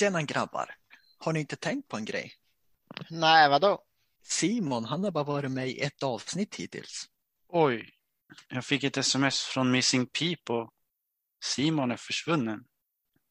Tjena 0.00 0.22
grabbar! 0.22 0.74
Har 1.18 1.32
ni 1.32 1.40
inte 1.40 1.56
tänkt 1.56 1.88
på 1.88 1.96
en 1.96 2.04
grej? 2.04 2.32
Nej, 3.10 3.48
vadå? 3.48 3.84
Simon, 4.22 4.84
han 4.84 5.04
har 5.04 5.10
bara 5.10 5.24
varit 5.24 5.50
med 5.50 5.68
i 5.68 5.80
ett 5.80 6.02
avsnitt 6.02 6.54
hittills. 6.54 7.04
Oj, 7.48 7.90
jag 8.48 8.64
fick 8.64 8.84
ett 8.84 8.96
sms 8.96 9.42
från 9.42 9.70
Missing 9.70 10.06
People. 10.06 10.68
Simon 11.44 11.90
är 11.90 11.96
försvunnen. 11.96 12.64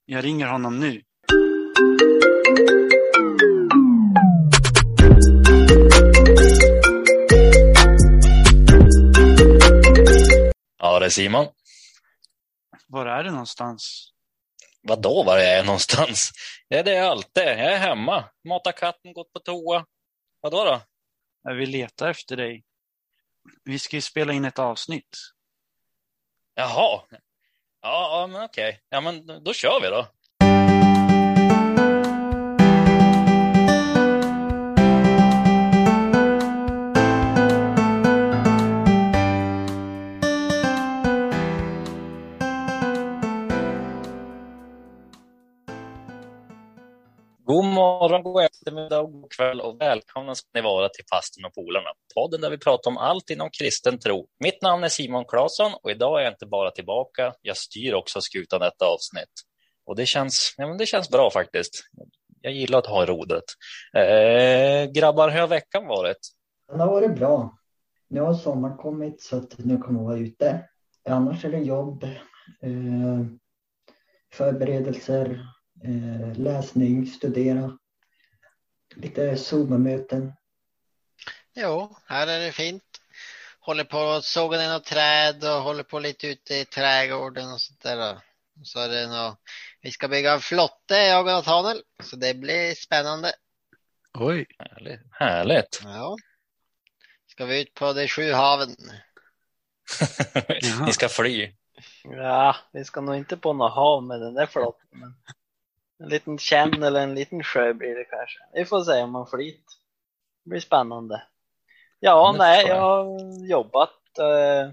Jag 0.06 0.24
ringer 0.24 0.48
honom 0.48 0.80
nu. 0.80 1.02
Ja, 10.78 11.00
det 11.00 11.06
är 11.06 11.10
Simon. 11.10 11.46
Var 12.88 13.06
är 13.06 13.24
du 13.24 13.32
någonstans? 13.32 14.14
Vadå 14.82 15.24
var 15.24 15.38
jag 15.38 15.54
är 15.54 15.64
någonstans? 15.64 16.32
Ja, 16.72 16.84
det 16.84 16.92
är 16.92 16.96
jag 16.96 17.06
alltid. 17.06 17.44
Jag 17.44 17.60
är 17.60 17.78
hemma. 17.78 18.26
Matar 18.44 18.72
katten, 18.72 19.14
gått 19.14 19.34
på 19.34 19.40
toa. 19.40 19.86
Vadå 20.42 20.64
då? 20.64 20.82
Jag 21.44 21.56
vill 21.56 21.70
leta 21.70 22.10
efter 22.10 22.36
dig. 22.38 22.64
Vi 23.64 23.80
ska 23.80 23.96
ju 23.96 24.02
spela 24.02 24.34
in 24.34 24.46
ett 24.46 24.60
avsnitt. 24.60 25.18
Jaha. 26.54 27.02
Ja, 27.10 27.20
ja 27.82 28.28
men 28.28 28.44
okej. 28.44 28.82
Ja, 28.90 29.02
men 29.02 29.44
då 29.44 29.54
kör 29.54 29.82
vi 29.82 29.88
då. 29.88 30.08
Morgon, 48.00 48.24
god 48.24 48.44
eftermiddag 48.44 49.00
och 49.00 49.12
god 49.12 49.32
kväll 49.32 49.62
och 49.62 49.82
välkomna 49.82 50.36
ska 50.36 50.48
ni 50.54 50.62
vara 50.62 50.90
till 50.90 51.06
Pastorn 51.12 51.46
och 51.46 51.54
polarna. 51.54 51.90
Podden 52.16 52.42
där 52.42 52.50
vi 52.50 52.58
pratar 52.58 52.92
om 52.92 52.98
allt 52.98 53.30
inom 53.30 53.50
kristen 53.60 54.00
tro. 54.00 54.28
Mitt 54.40 54.62
namn 54.62 54.84
är 54.84 54.90
Simon 54.90 55.26
Claesson 55.26 55.72
och 55.84 55.92
idag 55.92 56.20
är 56.20 56.24
jag 56.24 56.34
inte 56.34 56.46
bara 56.46 56.72
tillbaka, 56.72 57.34
jag 57.42 57.58
styr 57.58 57.94
också 57.94 58.22
skutan 58.22 58.60
detta 58.60 58.86
avsnitt. 58.86 59.34
Och 59.86 59.96
det 59.96 60.06
känns, 60.06 60.54
ja, 60.58 60.68
men 60.68 60.78
det 60.78 60.86
känns 60.86 61.10
bra 61.10 61.30
faktiskt. 61.32 61.84
Jag 62.42 62.54
gillar 62.54 62.80
att 62.80 62.86
ha 62.86 63.06
rodret. 63.06 63.44
Eh, 63.96 64.92
grabbar, 64.92 65.30
hur 65.30 65.40
har 65.40 65.48
veckan 65.48 65.88
varit? 65.88 66.20
Den 66.72 66.80
har 66.80 66.88
varit 66.88 67.16
bra. 67.16 67.58
Nu 68.10 68.22
har 68.22 68.34
sommaren 68.34 68.78
kommit 68.78 69.22
så 69.22 69.38
att 69.38 69.58
nu 69.58 69.78
kommer 69.78 70.00
jag 70.00 70.08
vara 70.08 70.18
ute. 70.18 70.70
Annars 71.10 71.46
är 71.46 71.52
det 71.52 71.60
jobb, 71.60 72.04
eh, 72.62 73.26
förberedelser, 74.34 75.46
eh, 75.84 76.38
läsning, 76.38 77.06
studera, 77.06 77.79
lite 78.96 79.38
Zoom-möten. 79.38 80.34
Jo, 81.56 81.98
här 82.06 82.28
är 82.28 82.40
det 82.40 82.52
fint. 82.52 82.84
Håller 83.60 83.84
på 83.84 84.00
att 84.00 84.26
såga 84.26 84.58
ner 84.58 84.70
något 84.70 84.86
träd 84.86 85.44
och 85.44 85.62
håller 85.62 85.84
på 85.84 86.00
lite 86.00 86.28
ute 86.28 86.56
i 86.56 86.66
trädgården 86.66 87.54
och 87.54 87.62
sånt 87.62 87.82
där. 87.82 88.18
Så 88.64 88.80
är 88.80 88.90
det 88.90 89.08
nå 89.08 89.38
vi 89.82 89.92
ska 89.92 90.08
bygga 90.08 90.34
en 90.34 90.40
flotte, 90.40 90.96
jag 90.96 91.20
och 91.20 91.26
Nathaniel, 91.26 91.84
så 92.04 92.16
det 92.16 92.34
blir 92.34 92.76
spännande. 92.76 93.34
Oj. 94.14 94.46
Härligt. 94.58 95.02
Härligt. 95.12 95.82
Ja. 95.84 96.18
Ska 97.28 97.46
vi 97.46 97.62
ut 97.62 97.74
på 97.74 97.94
de 97.94 98.08
sju 98.08 98.32
haven. 98.32 98.76
Ni 100.86 100.94
ska 100.94 101.10
fly. 101.10 101.52
Ja, 102.04 102.56
vi 102.72 102.86
ska 102.86 103.02
nog 103.02 103.16
inte 103.16 103.38
på 103.38 103.54
något 103.54 103.74
hav 103.74 104.04
med 104.04 104.22
den 104.22 104.34
där 104.34 104.46
flottan. 104.46 104.88
Men 104.92 105.16
en 106.00 106.10
liten 106.10 106.38
känn 106.38 106.84
eller 106.84 107.02
en 107.02 107.16
liten 107.16 107.44
sjö 107.44 107.74
blir 107.74 107.96
det 107.96 108.04
kanske. 108.04 108.40
Vi 108.54 108.66
får 108.66 108.84
se 108.84 109.04
om 109.04 109.12
man 109.12 109.28
flyt. 109.28 109.66
Det 110.44 110.50
blir 110.50 110.60
spännande. 110.60 111.24
Ja, 112.00 112.36
nej, 112.38 112.68
jag 112.68 112.82
har 112.82 113.20
jobbat 113.50 114.18
eh, 114.20 114.72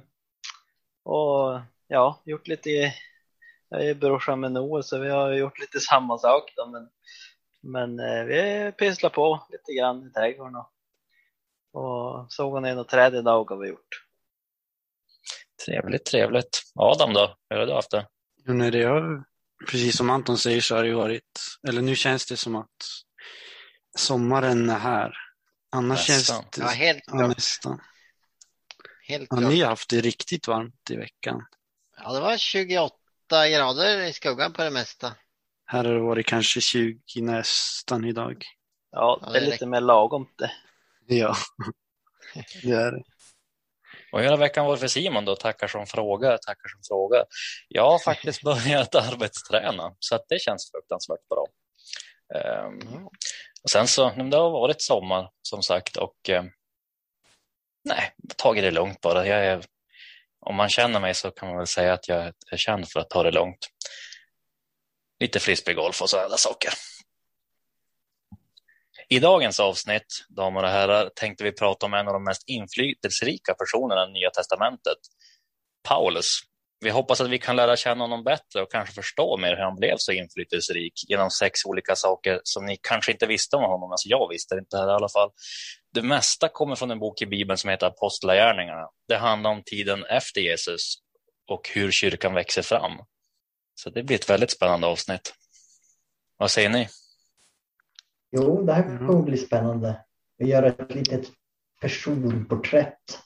och 1.02 1.60
ja, 1.86 2.22
gjort 2.24 2.48
lite. 2.48 2.70
Jag 3.68 3.86
är 3.86 3.94
brorsan 3.94 4.40
med 4.40 4.52
Noah 4.52 4.82
så 4.82 4.98
vi 4.98 5.08
har 5.08 5.32
gjort 5.32 5.58
lite 5.58 5.80
samma 5.80 6.18
sak 6.18 6.52
då, 6.56 6.66
men, 6.66 6.88
men 7.62 8.00
eh, 8.00 8.24
vi 8.24 8.72
pysslar 8.72 9.10
på 9.10 9.46
lite 9.50 9.72
grann 9.72 10.06
i 10.06 10.12
trädgården 10.12 10.56
och, 10.56 10.70
och 11.72 12.32
såg 12.32 12.62
ner 12.62 12.74
något 12.74 12.88
träd 12.88 13.14
idag 13.14 13.50
har 13.50 13.56
vi 13.56 13.68
gjort. 13.68 14.02
Trevligt, 15.66 16.04
trevligt. 16.04 16.62
Adam 16.74 17.12
då? 17.12 17.36
Hur 17.50 17.56
har 17.56 17.66
du 17.66 17.72
haft 17.72 17.90
det? 17.90 18.06
Jo, 18.44 18.54
nej, 18.54 18.70
det 18.70 18.82
har, 18.82 19.24
precis 19.70 19.96
som 19.96 20.10
Anton 20.10 20.38
säger 20.38 20.60
så 20.60 20.74
har 20.76 20.82
det 20.82 20.88
ju 20.88 20.94
varit, 20.94 21.40
eller 21.68 21.82
nu 21.82 21.96
känns 21.96 22.26
det 22.26 22.36
som 22.36 22.56
att 22.56 22.76
sommaren 23.98 24.70
är 24.70 24.78
här. 24.78 25.12
Annars 25.72 26.08
Nästan. 26.08 26.36
känns 26.42 26.50
det 26.50 26.62
Ja, 26.62 26.68
helt 26.68 27.02
ja, 27.06 27.26
nästan. 27.26 27.80
Helt 29.08 29.28
Ja, 29.30 29.40
ni 29.40 29.60
har 29.60 29.68
haft 29.68 29.90
det 29.90 30.00
riktigt 30.00 30.48
varmt 30.48 30.90
i 30.90 30.96
veckan. 30.96 31.46
Ja, 31.96 32.12
det 32.12 32.20
var 32.20 32.36
28 32.36 32.94
grader 33.30 34.02
i 34.04 34.12
skuggan 34.12 34.52
på 34.52 34.62
det 34.62 34.70
mesta. 34.70 35.14
Här 35.66 35.84
har 35.84 35.94
det 35.94 36.00
varit 36.00 36.26
kanske 36.26 36.60
20 36.60 37.20
nästan 37.20 38.04
idag. 38.04 38.44
Ja, 38.90 39.20
Ja, 39.22 39.30
det 39.32 39.38
är 39.38 39.40
det 39.40 39.46
är 39.46 39.50
lite 39.50 39.66
mer 39.66 39.80
lagom 39.80 40.28
det. 40.38 40.52
Ja, 41.06 41.36
det 42.62 42.70
är 42.70 42.92
det. 42.92 43.02
Och 44.16 44.22
hur 44.22 44.30
har 44.30 44.36
veckan 44.36 44.66
varit 44.66 44.80
för 44.80 44.88
Simon 44.88 45.24
då? 45.24 45.36
Tackar 45.36 45.68
som 45.68 45.86
fråga, 45.86 46.38
tackar 46.38 46.68
som 46.68 46.80
fråga. 46.88 47.24
Jag 47.68 47.90
har 47.90 47.98
faktiskt 47.98 48.42
börjat 48.50 48.94
arbetsträna, 48.94 49.94
så 49.98 50.14
att 50.14 50.24
det 50.28 50.38
känns 50.38 50.70
fruktansvärt 50.70 51.28
bra. 51.28 51.46
Um, 52.64 53.06
och 53.62 53.70
sen 53.70 53.88
så, 53.88 54.10
det 54.10 54.36
har 54.36 54.50
varit 54.50 54.82
sommar 54.82 55.30
som 55.42 55.62
sagt 55.62 55.96
och 55.96 56.28
eh, 56.28 56.44
nej, 57.84 58.12
tagit 58.36 58.64
det 58.64 58.70
lugnt 58.70 59.00
bara. 59.00 59.26
Jag 59.26 59.46
är, 59.46 59.64
om 60.40 60.54
man 60.54 60.68
känner 60.68 61.00
mig 61.00 61.14
så 61.14 61.30
kan 61.30 61.48
man 61.48 61.56
väl 61.56 61.66
säga 61.66 61.92
att 61.92 62.08
jag 62.08 62.32
är 62.50 62.56
känd 62.56 62.88
för 62.88 63.00
att 63.00 63.10
ta 63.10 63.22
det 63.22 63.30
lugnt. 63.30 63.68
Lite 65.20 65.40
frisbeegolf 65.40 66.02
och 66.02 66.10
sådana 66.10 66.36
saker. 66.36 66.72
I 69.08 69.18
dagens 69.18 69.60
avsnitt, 69.60 70.26
damer 70.28 70.62
och 70.62 70.68
herrar, 70.68 71.10
tänkte 71.14 71.44
vi 71.44 71.52
prata 71.52 71.86
om 71.86 71.94
en 71.94 72.06
av 72.06 72.12
de 72.12 72.24
mest 72.24 72.42
inflytelserika 72.46 73.54
personerna 73.54 74.06
i 74.06 74.12
Nya 74.12 74.30
Testamentet, 74.30 74.98
Paulus. 75.88 76.40
Vi 76.80 76.90
hoppas 76.90 77.20
att 77.20 77.30
vi 77.30 77.38
kan 77.38 77.56
lära 77.56 77.76
känna 77.76 78.04
honom 78.04 78.24
bättre 78.24 78.62
och 78.62 78.72
kanske 78.72 78.94
förstå 78.94 79.36
mer 79.36 79.56
hur 79.56 79.62
han 79.62 79.76
blev 79.76 79.96
så 79.98 80.12
inflytelserik 80.12 80.92
genom 81.08 81.30
sex 81.30 81.64
olika 81.64 81.96
saker 81.96 82.40
som 82.44 82.66
ni 82.66 82.76
kanske 82.82 83.12
inte 83.12 83.26
visste 83.26 83.56
om 83.56 83.62
honom. 83.62 83.90
Alltså 83.90 84.08
jag 84.08 84.28
visste 84.28 84.54
det 84.54 84.58
inte 84.58 84.76
här 84.76 84.88
i 84.88 84.92
alla 84.92 85.08
fall. 85.08 85.30
Det 85.94 86.02
mesta 86.02 86.48
kommer 86.48 86.74
från 86.76 86.90
en 86.90 86.98
bok 86.98 87.22
i 87.22 87.26
Bibeln 87.26 87.58
som 87.58 87.70
heter 87.70 87.86
Apostlagärningarna. 87.86 88.88
Det 89.08 89.16
handlar 89.16 89.50
om 89.50 89.62
tiden 89.66 90.04
efter 90.04 90.40
Jesus 90.40 90.94
och 91.50 91.70
hur 91.74 91.90
kyrkan 91.90 92.34
växer 92.34 92.62
fram. 92.62 92.92
Så 93.74 93.90
det 93.90 94.02
blir 94.02 94.16
ett 94.16 94.30
väldigt 94.30 94.50
spännande 94.50 94.86
avsnitt. 94.86 95.34
Vad 96.38 96.50
säger 96.50 96.68
ni? 96.68 96.88
Jo, 98.30 98.62
det 98.62 98.72
här 98.72 98.98
kommer 99.06 99.22
bli 99.22 99.36
spännande. 99.36 100.04
Vi 100.38 100.48
gör 100.48 100.62
ett 100.62 100.94
litet 100.94 101.30
personporträtt. 101.80 103.18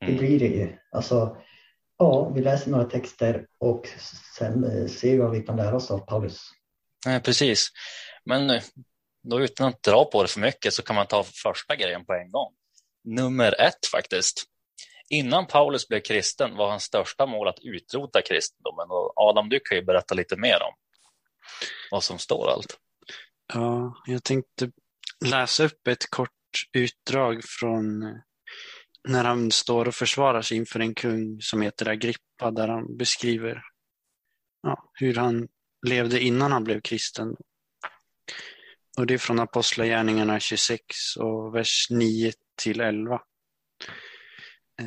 Det 0.00 0.06
Mm. 0.06 0.18
blir 0.18 0.38
det 0.38 0.46
ju. 0.46 0.76
Alltså, 0.90 1.36
ja, 1.98 2.28
vi 2.34 2.40
läser 2.40 2.70
några 2.70 2.84
texter 2.84 3.46
och 3.58 3.88
sen 4.38 4.64
eh, 4.64 4.86
ser 4.88 5.10
vi 5.12 5.18
vad 5.18 5.30
vi 5.30 5.42
kan 5.42 5.56
lära 5.56 5.76
oss 5.76 5.90
av 5.90 5.98
Paulus. 5.98 6.40
Nej, 7.06 7.20
precis. 7.22 7.68
Men 8.24 8.50
eh, 8.50 8.62
då 9.22 9.40
utan 9.40 9.68
att 9.68 9.82
dra 9.82 10.04
på 10.04 10.22
det 10.22 10.28
för 10.28 10.40
mycket 10.40 10.74
så 10.74 10.82
kan 10.82 10.96
man 10.96 11.06
ta 11.06 11.24
första 11.42 11.76
grejen 11.76 12.06
på 12.06 12.12
en 12.14 12.30
gång. 12.30 12.52
Nummer 13.04 13.60
ett 13.60 13.86
faktiskt. 13.92 14.44
Innan 15.08 15.46
Paulus 15.46 15.88
blev 15.88 16.00
kristen 16.00 16.56
var 16.56 16.70
hans 16.70 16.82
största 16.82 17.26
mål 17.26 17.48
att 17.48 17.58
utrota 17.62 18.22
kristendomen. 18.22 18.90
Och 18.90 19.12
Adam, 19.16 19.48
du 19.48 19.60
kan 19.60 19.78
ju 19.78 19.84
berätta 19.84 20.14
lite 20.14 20.36
mer 20.36 20.62
om 20.62 20.74
vad 21.90 22.04
som 22.04 22.18
står 22.18 22.50
allt. 22.50 22.78
Ja, 23.54 24.02
jag 24.06 24.24
tänkte 24.24 24.70
läsa 25.24 25.64
upp 25.64 25.86
ett 25.88 26.10
kort 26.10 26.30
utdrag 26.72 27.44
från 27.44 28.02
eh, 28.02 28.16
när 29.08 29.24
han 29.24 29.50
står 29.50 29.88
och 29.88 29.94
försvarar 29.94 30.42
sig 30.42 30.56
inför 30.56 30.80
en 30.80 30.94
kung 30.94 31.40
som 31.40 31.62
heter 31.62 31.88
Agrippa 31.88 32.50
där 32.50 32.68
han 32.68 32.96
beskriver 32.96 33.62
ja, 34.62 34.90
hur 34.94 35.14
han 35.14 35.48
levde 35.86 36.20
innan 36.20 36.52
han 36.52 36.64
blev 36.64 36.80
kristen. 36.80 37.36
Och 38.98 39.06
det 39.06 39.14
är 39.14 39.18
från 39.18 39.40
Apostlagärningarna 39.40 40.40
26 40.40 40.82
och 41.16 41.54
vers 41.54 41.86
9 41.90 42.32
till 42.62 42.80
11. 42.80 43.14
Eh, 44.80 44.86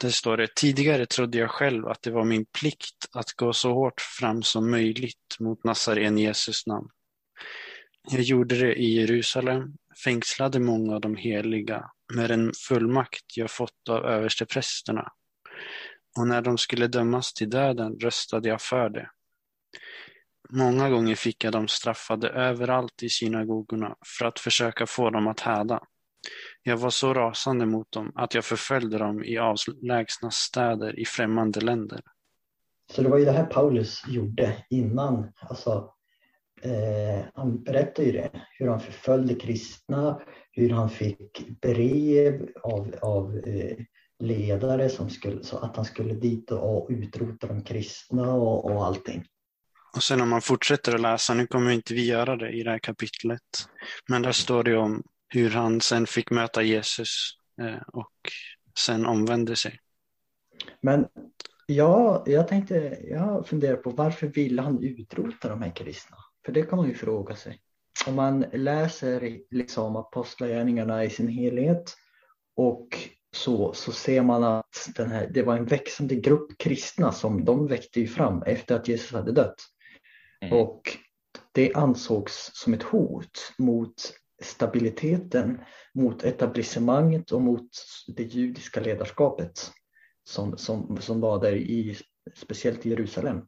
där 0.00 0.10
står 0.10 0.36
det, 0.36 0.54
tidigare 0.54 1.06
trodde 1.06 1.38
jag 1.38 1.50
själv 1.50 1.86
att 1.86 2.02
det 2.02 2.10
var 2.10 2.24
min 2.24 2.44
plikt 2.44 3.08
att 3.12 3.32
gå 3.32 3.52
så 3.52 3.72
hårt 3.72 4.00
fram 4.00 4.42
som 4.42 4.70
möjligt 4.70 5.36
mot 5.40 5.64
Nazaren 5.64 6.18
Jesus 6.18 6.66
namn. 6.66 6.88
Jag 8.10 8.20
gjorde 8.20 8.56
det 8.56 8.74
i 8.74 9.00
Jerusalem, 9.00 9.72
fängslade 10.04 10.60
många 10.60 10.94
av 10.94 11.00
de 11.00 11.16
heliga 11.16 11.90
med 12.14 12.30
en 12.30 12.52
fullmakt 12.68 13.36
jag 13.36 13.50
fått 13.50 13.88
av 13.90 14.04
översteprästerna. 14.04 15.12
Och 16.18 16.26
när 16.26 16.42
de 16.42 16.58
skulle 16.58 16.86
dömas 16.86 17.32
till 17.32 17.50
döden 17.50 18.00
röstade 18.00 18.48
jag 18.48 18.60
för 18.62 18.88
det. 18.90 19.10
Många 20.50 20.90
gånger 20.90 21.14
fick 21.14 21.44
jag 21.44 21.52
dem 21.52 21.68
straffade 21.68 22.28
överallt 22.28 23.02
i 23.02 23.08
synagogorna 23.08 23.96
för 24.18 24.24
att 24.24 24.38
försöka 24.38 24.86
få 24.86 25.10
dem 25.10 25.26
att 25.26 25.40
häda. 25.40 25.80
Jag 26.62 26.76
var 26.76 26.90
så 26.90 27.14
rasande 27.14 27.66
mot 27.66 27.92
dem 27.92 28.12
att 28.14 28.34
jag 28.34 28.44
förföljde 28.44 28.98
dem 28.98 29.24
i 29.24 29.38
avlägsna 29.38 30.30
städer 30.30 31.00
i 31.00 31.04
främmande 31.04 31.60
länder. 31.60 32.00
Så 32.92 33.02
det 33.02 33.08
var 33.08 33.18
ju 33.18 33.24
det 33.24 33.32
här 33.32 33.46
Paulus 33.46 34.02
gjorde 34.08 34.64
innan. 34.70 35.32
Alltså, 35.40 35.94
eh, 36.62 37.24
han 37.34 37.62
berättar 37.62 38.02
ju 38.02 38.12
det, 38.12 38.30
hur 38.58 38.68
han 38.68 38.80
förföljde 38.80 39.34
kristna, 39.34 40.20
hur 40.52 40.70
han 40.70 40.90
fick 40.90 41.60
brev 41.60 42.48
av, 42.62 42.94
av 43.02 43.38
eh, 43.46 43.76
ledare 44.18 44.88
som 44.88 45.10
skulle, 45.10 45.44
så 45.44 45.58
att 45.58 45.76
han 45.76 45.84
skulle 45.84 46.14
dit 46.14 46.50
och 46.50 46.86
utrota 46.90 47.46
de 47.46 47.64
kristna 47.64 48.32
och, 48.34 48.64
och 48.64 48.86
allting. 48.86 49.24
Och 49.96 50.02
sen 50.02 50.20
om 50.20 50.28
man 50.28 50.42
fortsätter 50.42 50.94
att 50.94 51.00
läsa, 51.00 51.34
nu 51.34 51.46
kommer 51.46 51.70
inte 51.70 51.94
vi 51.94 52.06
göra 52.06 52.36
det 52.36 52.50
i 52.50 52.62
det 52.62 52.70
här 52.70 52.78
kapitlet, 52.78 53.68
men 54.08 54.22
där 54.22 54.32
står 54.32 54.64
det 54.64 54.76
om 54.76 55.02
hur 55.28 55.50
han 55.50 55.80
sen 55.80 56.06
fick 56.06 56.30
möta 56.30 56.62
Jesus 56.62 57.30
eh, 57.62 57.82
och 57.92 58.12
sen 58.78 59.06
omvände 59.06 59.56
sig. 59.56 59.78
Men 60.80 61.06
ja, 61.66 62.24
jag 62.26 62.48
tänkte, 62.48 62.98
jag 63.10 63.46
funderar 63.46 63.76
på 63.76 63.90
varför 63.90 64.26
ville 64.26 64.62
han 64.62 64.82
utrota 64.82 65.48
de 65.48 65.62
här 65.62 65.76
kristna? 65.76 66.16
För 66.44 66.52
det 66.52 66.62
kan 66.62 66.78
man 66.78 66.88
ju 66.88 66.94
fråga 66.94 67.36
sig. 67.36 67.60
Om 68.06 68.14
man 68.14 68.40
läser 68.52 69.38
liksom 69.50 69.96
apostlagärningarna 69.96 71.04
i 71.04 71.10
sin 71.10 71.28
helhet 71.28 71.96
och 72.56 72.88
så, 73.36 73.72
så 73.72 73.92
ser 73.92 74.22
man 74.22 74.44
att 74.44 74.90
den 74.96 75.10
här, 75.10 75.30
det 75.34 75.42
var 75.42 75.56
en 75.56 75.64
växande 75.64 76.14
grupp 76.14 76.58
kristna 76.58 77.12
som 77.12 77.44
de 77.44 77.66
väckte 77.66 78.06
fram 78.06 78.42
efter 78.42 78.76
att 78.76 78.88
Jesus 78.88 79.12
hade 79.12 79.32
dött. 79.32 79.60
Mm. 80.40 80.58
Och 80.58 80.98
det 81.52 81.74
ansågs 81.74 82.50
som 82.54 82.74
ett 82.74 82.82
hot 82.82 83.52
mot 83.58 83.94
stabiliteten, 84.42 85.60
mot 85.94 86.24
etablissemanget 86.24 87.30
och 87.30 87.42
mot 87.42 87.70
det 88.16 88.22
judiska 88.22 88.80
ledarskapet 88.80 89.72
som, 90.24 90.58
som, 90.58 90.98
som 91.00 91.20
var 91.20 91.40
där 91.40 91.56
i 91.56 91.96
speciellt 92.34 92.86
i 92.86 92.90
Jerusalem. 92.90 93.46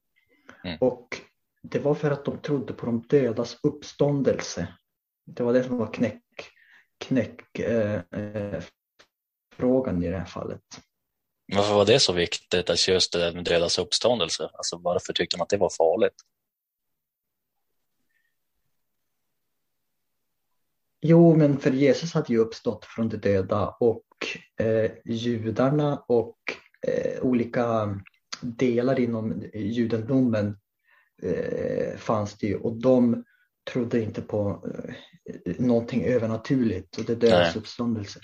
Mm. 0.64 0.79
Och 0.81 1.08
det 1.65 1.79
var 1.79 1.95
för 1.95 2.11
att 2.11 2.25
de 2.25 2.39
trodde 2.39 2.73
på 2.73 2.87
de 2.87 3.03
dödas 3.03 3.59
uppståndelse. 3.63 4.69
Det 5.27 5.43
var 5.43 5.53
det 5.53 5.65
som 5.65 5.79
var 5.79 5.93
knäck, 5.93 6.23
knäck 6.99 7.59
eh, 7.59 7.95
eh, 7.95 8.63
i 10.03 10.11
det 10.11 10.19
här 10.19 10.25
fallet. 10.25 10.61
Varför 11.53 11.75
var 11.75 11.87
det 11.87 12.01
så 12.01 12.13
viktigt, 12.13 12.71
att 12.71 12.89
just 12.89 13.13
det 13.13 13.33
med 13.35 13.45
dödas 13.45 13.79
uppståndelse? 13.79 14.51
Alltså 14.53 14.79
varför 14.79 15.13
tyckte 15.13 15.37
man 15.37 15.43
att 15.43 15.49
det 15.49 15.57
var 15.57 15.71
farligt? 15.71 16.15
Jo, 21.01 21.37
men 21.37 21.59
för 21.59 21.71
Jesus 21.71 22.15
hade 22.15 22.33
ju 22.33 22.39
uppstått 22.39 22.85
från 22.85 23.09
de 23.09 23.17
döda 23.17 23.69
och 23.69 24.07
eh, 24.61 24.91
judarna 25.05 26.05
och 26.09 26.39
eh, 26.87 27.23
olika 27.23 27.97
delar 28.41 29.01
inom 29.01 29.45
judendomen 29.55 30.59
eh, 31.23 31.97
fanns 31.97 32.39
det 32.39 32.47
ju 32.47 32.57
och 32.57 32.81
de 32.81 33.25
trodde 33.73 34.03
inte 34.03 34.23
på 34.23 34.65
eh, 35.27 35.55
någonting 35.59 36.05
övernaturligt 36.05 36.99
och 36.99 37.05
det 37.05 37.15
dödas 37.15 37.57
uppståndelse. 37.57 38.21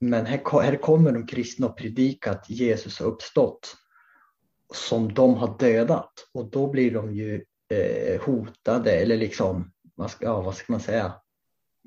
Men 0.00 0.26
här, 0.26 0.60
här 0.62 0.76
kommer 0.76 1.12
de 1.12 1.26
kristna 1.26 1.66
och 1.66 1.78
predikar 1.78 2.32
att 2.32 2.50
Jesus 2.50 3.00
har 3.00 3.06
uppstått 3.06 3.76
som 4.74 5.14
de 5.14 5.34
har 5.34 5.58
dödat 5.58 6.12
och 6.34 6.50
då 6.50 6.70
blir 6.70 6.90
de 6.90 7.14
ju 7.14 7.44
eh, 7.74 8.20
hotade 8.20 8.92
eller 8.92 9.16
liksom, 9.16 9.72
vad 9.94 10.10
ska, 10.10 10.24
ja, 10.24 10.40
vad 10.40 10.54
ska 10.54 10.72
man 10.72 10.80
säga? 10.80 11.14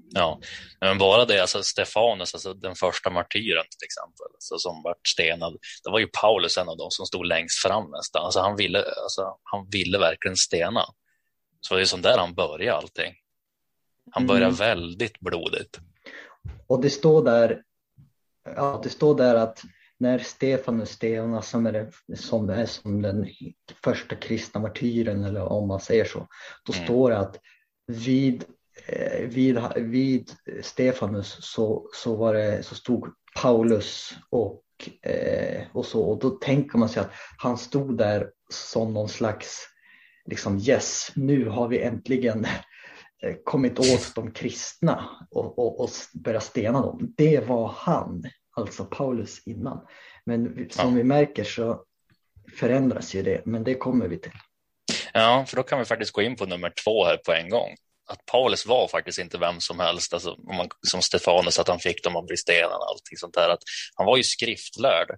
Ja, 0.10 0.40
men 0.82 0.98
bara 0.98 1.26
det, 1.26 1.42
alltså 1.42 1.64
Stefanus, 1.64 2.34
alltså 2.34 2.54
den 2.54 2.76
första 2.76 3.10
martyren 3.10 3.64
till 3.64 3.86
exempel, 3.86 4.26
alltså, 4.34 4.58
som 4.58 4.84
vart 4.84 5.08
stenad, 5.08 5.58
det 5.84 5.90
var 5.90 6.00
ju 6.00 6.08
Paulus 6.08 6.58
en 6.58 6.70
av 6.70 6.78
dem 6.78 6.92
som 6.92 7.06
stod 7.06 7.26
längst 7.26 7.62
fram 7.62 7.92
nästan. 7.92 8.26
Alltså, 8.26 8.40
han, 8.40 8.56
ville, 8.56 8.80
alltså, 8.80 9.38
han 9.44 9.68
ville 9.70 9.98
verkligen 9.98 10.38
stena. 10.38 10.86
Så 11.62 11.76
det 11.76 11.82
är 11.82 11.86
som 11.86 12.02
där 12.02 12.18
han 12.18 12.34
började 12.34 12.78
allting. 12.78 13.14
Han 14.12 14.28
började 14.28 14.46
mm. 14.46 14.56
väldigt 14.56 15.20
blodigt. 15.20 15.80
Och 16.68 16.82
det 16.82 16.90
står 16.90 17.24
där 17.24 17.64
ja, 18.56 18.80
det 18.84 18.90
står 18.90 19.18
där 19.18 19.36
att 19.36 19.64
när 19.98 20.20
Stefanus 20.20 20.90
stenas 20.90 21.50
som 21.50 21.66
är, 21.66 21.90
som 22.16 22.50
är 22.50 22.66
som 22.66 23.02
den 23.02 23.28
första 23.84 24.16
kristna 24.16 24.62
martyren 24.62 25.24
eller 25.24 25.42
om 25.42 25.68
man 25.68 25.80
säger 25.80 26.06
så, 26.06 26.28
då 26.66 26.74
mm. 26.74 26.86
står 26.86 27.10
det 27.10 27.18
att 27.18 27.40
vid, 27.88 28.46
vid, 29.22 29.60
vid 29.76 30.32
Stefanus 30.62 31.38
så, 31.42 31.90
så, 31.94 32.16
var 32.16 32.34
det, 32.34 32.64
så 32.64 32.76
stod 32.76 33.08
Paulus 33.42 34.14
och, 34.30 34.64
eh, 35.02 35.62
och 35.74 35.86
så 35.86 36.02
och 36.02 36.20
då 36.20 36.30
tänker 36.30 36.78
man 36.78 36.90
sig 36.90 37.02
att 37.02 37.12
han 37.38 37.58
stod 37.58 37.98
där 37.98 38.32
som 38.50 38.94
någon 38.94 39.10
slags 39.10 39.68
liksom 40.26 40.60
yes, 40.60 41.12
nu 41.16 41.50
har 41.50 41.68
vi 41.68 41.82
äntligen 41.82 42.46
eh, 43.24 43.36
kommit 43.44 43.80
åt 43.80 44.12
de 44.16 44.32
kristna 44.32 45.10
och, 45.32 45.60
och, 45.60 45.80
och 45.80 45.90
börjat 46.14 46.44
stena 46.44 46.82
dem. 46.82 47.14
Det 47.18 47.48
var 47.48 47.74
han 47.78 48.24
alltså 48.56 48.86
Paulus 48.86 49.48
innan. 49.48 49.88
Men 50.26 50.70
som 50.70 50.90
ja. 50.90 50.96
vi 50.96 51.04
märker 51.04 51.44
så 51.44 51.84
förändras 52.58 53.16
ju 53.16 53.24
det, 53.24 53.46
men 53.46 53.64
det 53.64 53.76
kommer 53.76 54.08
vi 54.08 54.18
till. 54.18 54.32
Ja, 55.14 55.46
för 55.48 55.56
då 55.56 55.64
kan 55.64 55.80
vi 55.80 55.86
faktiskt 55.86 56.12
gå 56.12 56.22
in 56.22 56.36
på 56.36 56.46
nummer 56.46 56.74
två 56.84 57.06
här 57.06 57.18
på 57.18 57.34
en 57.34 57.50
gång. 57.50 57.76
Att 58.10 58.26
Paulus 58.26 58.66
var 58.66 58.88
faktiskt 58.88 59.20
inte 59.20 59.38
vem 59.38 59.60
som 59.60 59.80
helst, 59.80 60.14
alltså, 60.14 60.32
om 60.32 60.56
man, 60.56 60.70
som 60.88 61.02
Stefanus, 61.02 61.60
att 61.60 61.68
han 61.68 61.80
fick 61.80 62.04
dem 62.04 62.16
att 62.16 62.28
bli 62.28 62.38
stenade 62.38 62.76
och 62.76 62.90
allting 62.90 63.18
sånt 63.18 63.34
där. 63.34 63.50
Att 63.50 63.64
han 63.96 64.06
var 64.06 64.18
ju 64.18 64.24
skriftlärd 64.24 65.10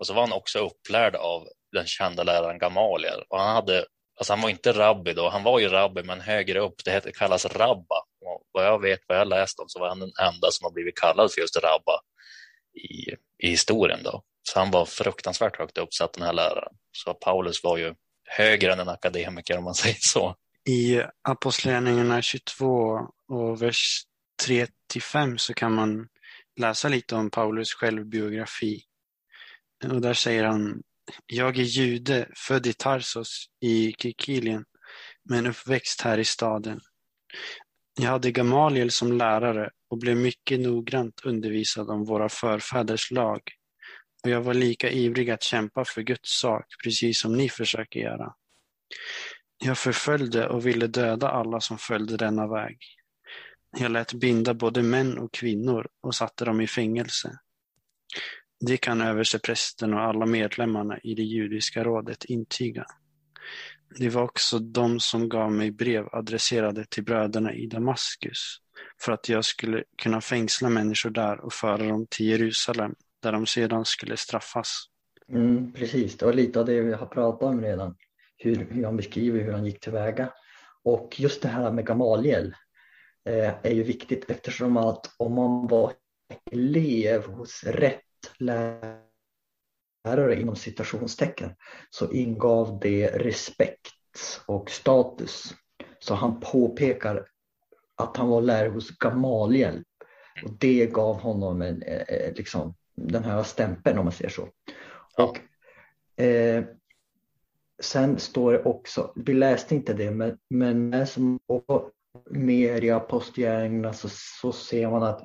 och 0.00 0.06
så 0.06 0.14
var 0.14 0.22
han 0.22 0.32
också 0.32 0.58
upplärd 0.58 1.16
av 1.16 1.46
den 1.72 1.86
kända 1.86 2.22
läraren 2.22 2.58
Gamaliel. 2.58 3.22
Och 3.28 3.40
han, 3.40 3.54
hade, 3.54 3.86
alltså 4.18 4.32
han 4.32 4.40
var 4.40 4.48
inte 4.48 4.72
rabbi 4.72 5.12
då, 5.12 5.28
han 5.28 5.42
var 5.42 5.58
ju 5.58 5.68
rabbi 5.68 6.02
men 6.02 6.20
högre 6.20 6.60
upp, 6.60 6.84
det 6.84 6.90
heter, 6.90 7.10
kallas 7.10 7.46
rabba. 7.46 8.04
Och 8.26 8.42
vad 8.52 8.66
jag 8.66 8.82
vet, 8.82 9.00
vad 9.06 9.18
jag 9.18 9.28
läst 9.28 9.58
om, 9.58 9.68
så 9.68 9.80
var 9.80 9.88
han 9.88 10.00
den 10.00 10.12
enda 10.20 10.50
som 10.50 10.64
har 10.64 10.72
blivit 10.72 11.00
kallad 11.00 11.32
för 11.32 11.40
just 11.40 11.56
rabba 11.56 12.00
i, 12.74 13.14
i 13.46 13.50
historien. 13.50 14.02
Då. 14.02 14.22
Så 14.42 14.58
han 14.58 14.70
var 14.70 14.84
fruktansvärt 14.84 15.58
högt 15.58 15.78
uppsatt 15.78 16.12
den 16.12 16.22
här 16.22 16.32
läraren. 16.32 16.72
Så 16.92 17.14
Paulus 17.14 17.64
var 17.64 17.76
ju 17.76 17.94
högre 18.28 18.72
än 18.72 18.80
en 18.80 18.88
akademiker 18.88 19.58
om 19.58 19.64
man 19.64 19.74
säger 19.74 19.98
så. 20.00 20.34
I 20.68 21.02
Apostlagärningarna 21.22 22.22
22 22.22 22.98
och 23.28 23.62
vers 23.62 24.02
3 24.46 24.66
5 25.12 25.38
så 25.38 25.54
kan 25.54 25.72
man 25.74 26.08
läsa 26.60 26.88
lite 26.88 27.14
om 27.14 27.30
Paulus 27.30 27.72
självbiografi. 27.72 28.82
Och 29.84 30.00
där 30.00 30.14
säger 30.14 30.44
han 30.44 30.82
Jag 31.26 31.58
är 31.58 31.62
jude, 31.62 32.28
född 32.36 32.66
i 32.66 32.72
Tarsos 32.72 33.46
i 33.60 33.92
Kikilien, 33.98 34.64
men 35.24 35.46
uppväxt 35.46 36.00
här 36.00 36.18
i 36.18 36.24
staden. 36.24 36.80
Jag 38.00 38.10
hade 38.10 38.30
Gamaliel 38.30 38.90
som 38.90 39.12
lärare 39.12 39.70
och 39.90 39.98
blev 39.98 40.16
mycket 40.16 40.60
noggrant 40.60 41.20
undervisad 41.24 41.90
om 41.90 42.04
våra 42.04 42.28
förfäders 42.28 43.10
lag. 43.10 43.40
Och 44.24 44.30
jag 44.30 44.40
var 44.40 44.54
lika 44.54 44.90
ivrig 44.90 45.30
att 45.30 45.42
kämpa 45.42 45.84
för 45.84 46.02
Guds 46.02 46.40
sak, 46.40 46.64
precis 46.84 47.20
som 47.20 47.36
ni 47.36 47.48
försöker 47.48 48.00
göra. 48.00 48.34
Jag 49.58 49.78
förföljde 49.78 50.48
och 50.48 50.66
ville 50.66 50.86
döda 50.86 51.28
alla 51.28 51.60
som 51.60 51.78
följde 51.78 52.16
denna 52.16 52.46
väg. 52.46 52.78
Jag 53.78 53.90
lät 53.90 54.12
binda 54.12 54.54
både 54.54 54.82
män 54.82 55.18
och 55.18 55.32
kvinnor 55.32 55.88
och 56.00 56.14
satte 56.14 56.44
dem 56.44 56.60
i 56.60 56.66
fängelse. 56.66 57.38
Det 58.60 58.76
kan 58.76 59.00
översteprästen 59.00 59.94
och 59.94 60.00
alla 60.00 60.26
medlemmarna 60.26 60.98
i 60.98 61.14
det 61.14 61.22
judiska 61.22 61.84
rådet 61.84 62.24
intyga. 62.24 62.86
Det 63.98 64.08
var 64.08 64.22
också 64.22 64.58
de 64.58 65.00
som 65.00 65.28
gav 65.28 65.52
mig 65.52 65.70
brev 65.70 66.08
adresserade 66.12 66.84
till 66.84 67.04
bröderna 67.04 67.54
i 67.54 67.66
Damaskus 67.66 68.56
för 69.00 69.12
att 69.12 69.28
jag 69.28 69.44
skulle 69.44 69.84
kunna 70.02 70.20
fängsla 70.20 70.68
människor 70.68 71.10
där 71.10 71.40
och 71.40 71.52
föra 71.52 71.88
dem 71.88 72.06
till 72.10 72.26
Jerusalem 72.26 72.94
där 73.22 73.32
de 73.32 73.46
sedan 73.46 73.84
skulle 73.84 74.16
straffas. 74.16 74.84
Mm, 75.32 75.72
precis, 75.72 76.16
det 76.16 76.26
var 76.26 76.32
lite 76.32 76.60
av 76.60 76.66
det 76.66 76.80
vi 76.80 76.92
har 76.92 77.06
pratat 77.06 77.42
om 77.42 77.60
redan. 77.60 77.94
Hur, 78.38 78.56
hur 78.70 78.84
han 78.84 78.96
beskriver 78.96 79.40
hur 79.40 79.52
han 79.52 79.64
gick 79.64 79.80
tillväga. 79.80 80.32
Och 80.84 81.20
just 81.20 81.42
det 81.42 81.48
här 81.48 81.72
med 81.72 81.86
Gamaliel 81.86 82.54
eh, 83.24 83.54
är 83.62 83.70
ju 83.70 83.82
viktigt 83.82 84.30
eftersom 84.30 84.76
att 84.76 85.10
om 85.16 85.34
man 85.34 85.66
var 85.66 85.92
elev 86.50 87.26
hos 87.26 87.64
rätt 87.64 88.02
lärare 88.38 89.00
inom 90.40 90.56
citationstecken 90.56 91.54
så 91.90 92.12
ingav 92.12 92.78
det 92.82 93.08
respekt 93.08 94.42
och 94.46 94.70
status. 94.70 95.54
Så 95.98 96.14
han 96.14 96.40
påpekar 96.40 97.26
att 97.96 98.16
han 98.16 98.28
var 98.28 98.40
lärare 98.40 98.68
hos 98.68 98.98
Gamaliel 98.98 99.84
och 100.44 100.50
det 100.58 100.86
gav 100.86 101.20
honom 101.20 101.62
en, 101.62 101.82
eh, 101.82 102.02
eh, 102.02 102.34
liksom, 102.34 102.74
den 102.94 103.24
här 103.24 103.42
stämpeln 103.42 103.98
om 103.98 104.04
man 104.04 104.12
säger 104.12 104.30
så. 104.30 104.48
Och, 105.18 105.40
eh, 106.24 106.64
sen 107.82 108.18
står 108.18 108.52
det 108.52 108.62
också, 108.62 109.12
vi 109.16 109.34
läste 109.34 109.74
inte 109.74 109.94
det, 109.94 110.10
men, 110.10 110.38
men 110.50 110.90
läser 110.90 111.22
och 111.46 111.90
mer 112.30 112.84
i 112.84 112.90
Apostlagärningarna 112.90 113.92
så, 113.92 114.08
så 114.10 114.52
ser 114.52 114.90
man 114.90 115.02
att 115.02 115.22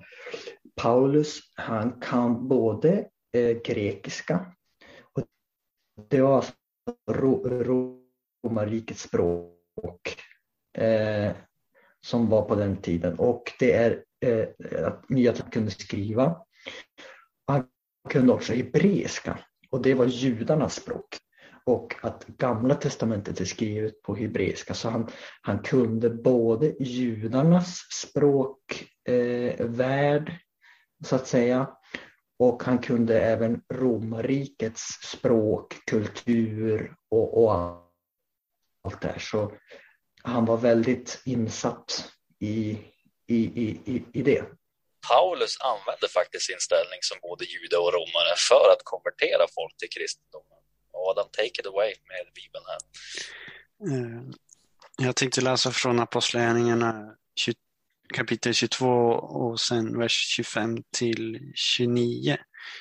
Paulus, 0.75 1.39
han 1.55 1.91
kan 2.01 2.47
både 2.47 3.07
eh, 3.33 3.57
grekiska 3.65 4.53
och 5.13 5.23
det 6.09 6.21
var 6.21 6.35
alltså 6.35 6.53
ro, 7.11 7.47
romarrikets 8.43 9.01
språk 9.01 10.17
eh, 10.77 11.31
som 12.01 12.29
var 12.29 12.41
på 12.41 12.55
den 12.55 12.77
tiden 12.77 13.19
och 13.19 13.51
det 13.59 13.71
är 13.71 14.03
eh, 14.25 14.47
att 14.87 15.09
Nya 15.09 15.33
kunde 15.33 15.71
skriva. 15.71 16.45
Han 17.47 17.67
kunde 18.09 18.33
också 18.33 18.53
hebreiska 18.53 19.39
och 19.69 19.81
det 19.81 19.93
var 19.93 20.05
judarnas 20.05 20.75
språk 20.75 21.17
och 21.65 21.95
att 22.01 22.25
Gamla 22.27 22.75
testamentet 22.75 23.39
är 23.39 23.45
skrivet 23.45 24.01
på 24.01 24.15
hebreiska 24.15 24.73
så 24.73 24.89
han, 24.89 25.11
han 25.41 25.59
kunde 25.59 26.09
både 26.09 26.75
judarnas 26.79 27.79
språkvärld 27.91 28.79
eh, 30.29 30.35
så 31.05 31.15
att 31.15 31.27
säga 31.27 31.67
och 32.39 32.63
han 32.63 32.79
kunde 32.79 33.21
även 33.21 33.61
romarrikets 33.73 34.81
språk, 35.03 35.75
kultur 35.85 36.95
och, 37.09 37.43
och 37.43 37.53
allt 37.53 39.01
det 39.01 39.07
här. 39.07 39.19
Så 39.19 39.51
han 40.23 40.45
var 40.45 40.57
väldigt 40.57 41.21
insatt 41.25 42.11
i, 42.39 42.77
i, 43.27 43.43
i, 43.45 44.03
i 44.13 44.21
det. 44.21 44.43
Paulus 45.09 45.57
använde 45.61 46.07
faktiskt 46.07 46.45
sin 46.45 46.59
ställning 46.59 46.99
som 47.01 47.17
både 47.21 47.45
jude 47.45 47.77
och 47.77 47.93
romare 47.93 48.35
för 48.49 48.71
att 48.73 48.83
konvertera 48.83 49.45
folk 49.55 49.77
till 49.77 49.89
kristendomen. 49.89 50.52
Adam, 51.11 51.27
take 51.31 51.59
it 51.59 51.65
away 51.65 51.93
med 52.07 52.33
Bibeln 52.35 52.65
här. 52.67 52.79
Eh, 53.89 54.21
jag 54.97 55.15
tänkte 55.15 55.41
läsa 55.41 55.71
från 55.71 55.99
Apostlagärningarna 55.99 57.15
kapitel 58.13 58.53
22 58.53 58.87
och 59.13 59.59
sen 59.59 59.97
vers 59.97 60.11
25 60.35 60.77
till 60.91 61.51
29 61.55 62.37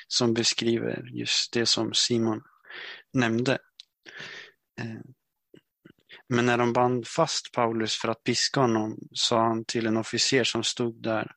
som 0.08 0.34
beskriver 0.34 1.10
just 1.12 1.52
det 1.52 1.66
som 1.66 1.94
Simon 1.94 2.42
nämnde. 3.12 3.52
Eh, 4.80 5.00
men 6.28 6.46
när 6.46 6.58
de 6.58 6.72
band 6.72 7.06
fast 7.06 7.52
Paulus 7.52 7.96
för 7.96 8.08
att 8.08 8.24
piska 8.24 8.60
honom 8.60 8.98
sa 9.12 9.42
han 9.42 9.64
till 9.64 9.86
en 9.86 9.96
officer 9.96 10.44
som 10.44 10.64
stod 10.64 11.02
där 11.02 11.32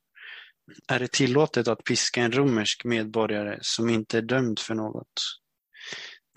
är 0.87 0.99
det 0.99 1.11
tillåtet 1.11 1.67
att 1.67 1.83
piska 1.83 2.21
en 2.21 2.31
romersk 2.31 2.83
medborgare 2.83 3.57
som 3.61 3.89
inte 3.89 4.17
är 4.17 4.21
dömd 4.21 4.59
för 4.59 4.75
något? 4.75 5.21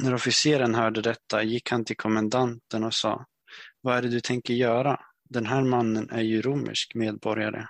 När 0.02 0.14
officeren 0.14 0.74
hörde 0.74 1.02
detta 1.02 1.42
gick 1.42 1.70
han 1.70 1.84
till 1.84 1.96
kommendanten 1.96 2.84
och 2.84 2.94
sa 2.94 3.26
Vad 3.80 3.96
är 3.96 4.02
det 4.02 4.08
du 4.08 4.20
tänker 4.20 4.54
göra? 4.54 5.00
Den 5.28 5.46
här 5.46 5.64
mannen 5.64 6.10
är 6.10 6.22
ju 6.22 6.42
romersk 6.42 6.94
medborgare. 6.94 7.66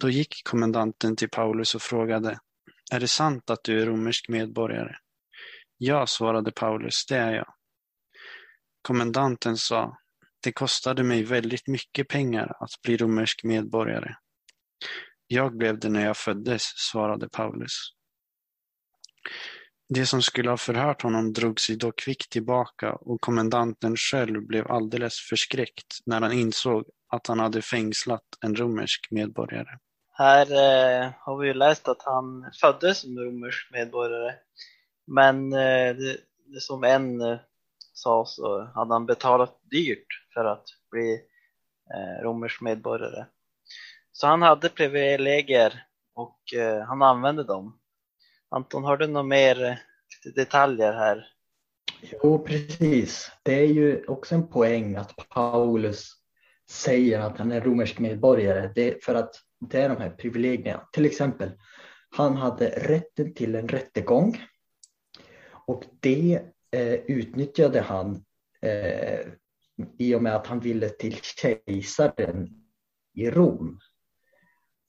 Då 0.00 0.10
gick 0.10 0.42
kommendanten 0.44 1.16
till 1.16 1.30
Paulus 1.30 1.74
och 1.74 1.82
frågade 1.82 2.38
Är 2.92 3.00
det 3.00 3.08
sant 3.08 3.50
att 3.50 3.64
du 3.64 3.82
är 3.82 3.86
romersk 3.86 4.28
medborgare? 4.28 4.96
Ja, 5.76 6.06
svarade 6.06 6.52
Paulus, 6.52 7.06
det 7.06 7.16
är 7.16 7.34
jag. 7.34 7.54
Kommendanten 8.82 9.56
sa 9.56 9.96
Det 10.42 10.52
kostade 10.52 11.02
mig 11.02 11.24
väldigt 11.24 11.66
mycket 11.66 12.08
pengar 12.08 12.56
att 12.60 12.82
bli 12.82 12.96
romersk 12.96 13.44
medborgare. 13.44 14.14
Jag 15.26 15.56
blev 15.56 15.78
det 15.78 15.88
när 15.88 16.04
jag 16.04 16.16
föddes, 16.16 16.62
svarade 16.62 17.28
Paulus. 17.28 17.72
De 19.88 20.06
som 20.06 20.22
skulle 20.22 20.50
ha 20.50 20.56
förhört 20.56 21.02
honom 21.02 21.32
drog 21.32 21.60
sig 21.60 21.76
då 21.76 21.92
kvickt 21.92 22.30
tillbaka 22.30 22.92
och 22.92 23.20
kommendanten 23.20 23.96
själv 23.96 24.46
blev 24.46 24.70
alldeles 24.70 25.14
förskräckt 25.20 25.98
när 26.06 26.20
han 26.20 26.32
insåg 26.32 26.84
att 27.08 27.26
han 27.26 27.40
hade 27.40 27.62
fängslat 27.62 28.24
en 28.40 28.56
romersk 28.56 29.08
medborgare. 29.10 29.78
Här 30.12 30.46
eh, 30.52 31.10
har 31.18 31.38
vi 31.38 31.46
ju 31.46 31.54
läst 31.54 31.88
att 31.88 32.02
han 32.02 32.50
föddes 32.60 33.00
som 33.00 33.18
romersk 33.18 33.72
medborgare. 33.72 34.34
Men 35.06 35.52
eh, 35.52 35.96
det, 35.96 36.16
det 36.46 36.60
som 36.60 36.84
en 36.84 37.20
eh, 37.20 37.38
sa 37.92 38.24
så 38.26 38.70
hade 38.74 38.94
han 38.94 39.06
betalat 39.06 39.60
dyrt 39.70 40.06
för 40.34 40.44
att 40.44 40.64
bli 40.90 41.20
eh, 41.94 42.22
romersk 42.22 42.60
medborgare. 42.60 43.26
Så 44.12 44.26
han 44.26 44.42
hade 44.42 44.68
privilegier 44.68 45.84
och 46.14 46.54
eh, 46.54 46.82
han 46.82 47.02
använde 47.02 47.44
dem. 47.44 47.78
Anton, 48.48 48.84
har 48.84 48.96
du 48.96 49.06
några 49.06 49.26
mer 49.26 49.64
eh, 49.64 49.76
detaljer 50.34 50.92
här? 50.92 51.26
Jo, 52.02 52.38
precis. 52.38 53.30
Det 53.42 53.54
är 53.54 53.66
ju 53.66 54.04
också 54.04 54.34
en 54.34 54.48
poäng 54.48 54.96
att 54.96 55.28
Paulus 55.28 56.12
säger 56.70 57.20
att 57.20 57.38
han 57.38 57.52
är 57.52 57.60
romersk 57.60 57.98
medborgare. 57.98 58.72
Det 58.74 59.04
för 59.04 59.14
att 59.14 59.34
det 59.60 59.80
är 59.80 59.88
de 59.88 59.96
här 59.98 60.10
privilegierna. 60.10 60.88
Till 60.92 61.06
exempel, 61.06 61.50
han 62.10 62.36
hade 62.36 62.68
rätten 62.68 63.34
till 63.34 63.54
en 63.54 63.68
rättegång 63.68 64.42
och 65.66 65.84
det 66.00 66.42
eh, 66.70 66.94
utnyttjade 66.94 67.80
han 67.80 68.24
eh, 68.62 69.20
i 69.98 70.14
och 70.14 70.22
med 70.22 70.36
att 70.36 70.46
han 70.46 70.60
ville 70.60 70.88
till 70.88 71.16
kejsaren 71.22 72.48
i 73.14 73.30
Rom. 73.30 73.80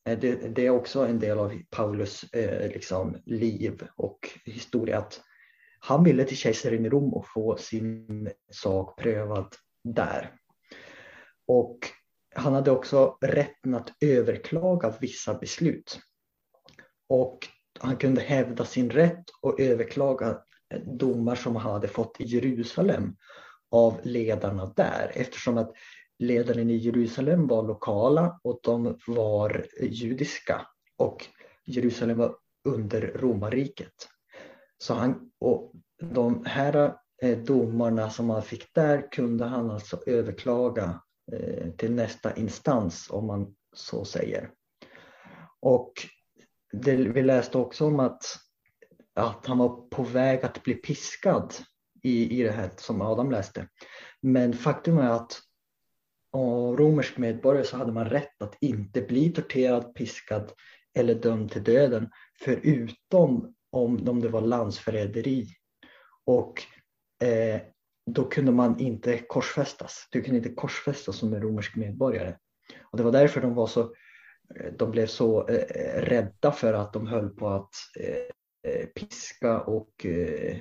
Eh, 0.08 0.20
det, 0.20 0.56
det, 0.56 0.66
är 0.66 0.70
också 0.70 1.06
en 1.06 1.20
del 1.20 1.40
av 1.40 1.62
Paulus 1.70 2.24
eh, 2.34 2.68
liksom, 2.70 3.18
liv 3.26 3.88
och 3.96 4.30
historia 4.46 4.98
att 4.98 5.22
han 5.80 6.04
ville 6.04 6.24
till 6.24 6.38
kejsaren 6.38 6.86
i 6.86 6.90
Rom 6.90 7.14
och 7.14 7.28
få 7.28 7.58
sin 7.58 8.30
sak 8.52 9.00
prövad 9.00 9.56
där. 9.84 10.32
Och 11.48 11.80
han 12.36 12.54
hade 12.54 12.72
också 12.72 13.18
rätten 13.22 13.76
att 13.76 13.94
överklaga 14.02 14.94
vissa 15.00 15.34
beslut. 15.34 16.00
Och 17.10 17.48
han 17.80 17.98
kunde 17.98 18.22
hävda 18.22 18.66
sin 18.66 18.90
rätt 18.90 19.26
och 19.42 19.60
överklaga 19.60 20.30
eh, 20.74 20.82
domar 20.82 21.36
som 21.36 21.56
han 21.56 21.74
hade 21.74 21.88
fått 21.88 22.22
i 22.22 22.24
Jerusalem 22.24 23.16
av 23.72 24.00
ledarna 24.04 24.74
där 24.76 25.12
eftersom 25.16 25.58
att 25.58 25.72
ledaren 26.19 26.69
i 26.69 26.75
Jerusalem 26.75 27.47
var 27.47 27.63
lokala 27.63 28.39
och 28.43 28.59
de 28.63 28.97
var 29.07 29.65
judiska 29.81 30.67
och 30.97 31.25
Jerusalem 31.65 32.17
var 32.17 32.36
under 32.63 33.01
romarriket. 33.01 33.93
Så 34.77 34.93
han, 34.93 35.31
och 35.39 35.74
de 36.01 36.45
här 36.45 36.95
eh, 37.21 37.38
domarna 37.38 38.09
som 38.09 38.29
han 38.29 38.41
fick 38.41 38.74
där 38.74 39.12
kunde 39.12 39.45
han 39.45 39.71
alltså 39.71 40.00
överklaga 40.05 41.01
eh, 41.31 41.71
till 41.71 41.91
nästa 41.91 42.36
instans 42.36 43.09
om 43.09 43.27
man 43.27 43.55
så 43.75 44.05
säger. 44.05 44.50
Och 45.59 45.93
det, 46.71 46.95
vi 46.95 47.24
läste 47.24 47.57
också 47.57 47.86
om 47.86 48.00
att, 48.00 48.24
att 49.15 49.45
han 49.45 49.57
var 49.57 49.89
på 49.89 50.03
väg 50.03 50.45
att 50.45 50.63
bli 50.63 50.74
piskad 50.74 51.53
i, 52.03 52.39
i 52.39 52.43
det 52.43 52.51
här 52.51 52.69
som 52.75 53.01
Adam 53.01 53.31
läste. 53.31 53.67
Men 54.21 54.53
faktum 54.53 54.97
är 54.97 55.09
att 55.09 55.41
och 56.31 56.79
romersk 56.79 57.17
medborgare 57.17 57.65
så 57.65 57.77
hade 57.77 57.91
man 57.91 58.05
rätt 58.05 58.41
att 58.41 58.57
inte 58.62 59.01
bli 59.01 59.29
torterad, 59.29 59.96
piskad 59.96 60.51
eller 60.98 61.15
dömd 61.15 61.51
till 61.51 61.63
döden 61.63 62.10
förutom 62.39 63.53
om, 63.72 64.10
om 64.10 64.22
det 64.22 64.29
var 64.29 64.41
landsförräderi. 64.41 65.48
Och 66.25 66.62
eh, 67.27 67.62
då 68.12 68.24
kunde 68.24 68.51
man 68.51 68.79
inte 68.79 69.17
korsfästas. 69.17 70.07
Du 70.12 70.22
kunde 70.22 70.38
inte 70.38 70.53
korsfästas 70.53 71.15
som 71.17 71.34
en 71.34 71.41
romersk 71.41 71.75
medborgare. 71.75 72.36
Och 72.91 72.98
det 72.98 73.03
var 73.03 73.12
därför 73.12 73.41
de 73.41 73.53
var 73.53 73.67
så 73.67 73.81
eh, 73.81 74.74
de 74.77 74.91
blev 74.91 75.07
så 75.07 75.48
eh, 75.48 76.01
rädda 76.01 76.51
för 76.51 76.74
att 76.74 76.93
de 76.93 77.07
höll 77.07 77.29
på 77.29 77.48
att 77.48 77.74
eh 78.00 78.34
piska 78.96 79.62
och 79.62 80.05
eh, 80.05 80.57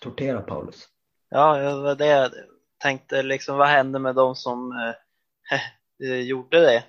tortera 0.00 0.40
Paulus. 0.40 0.88
Ja, 1.28 1.56
det 1.56 1.82
var 1.82 1.94
det 1.94 2.30
tänkte 2.78 3.22
liksom, 3.22 3.58
vad 3.58 3.68
hände 3.68 3.98
med 3.98 4.14
de 4.14 4.34
som 4.34 4.72
eh, 4.72 6.08
eh 6.10 6.20
gjorde 6.20 6.60
det? 6.60 6.84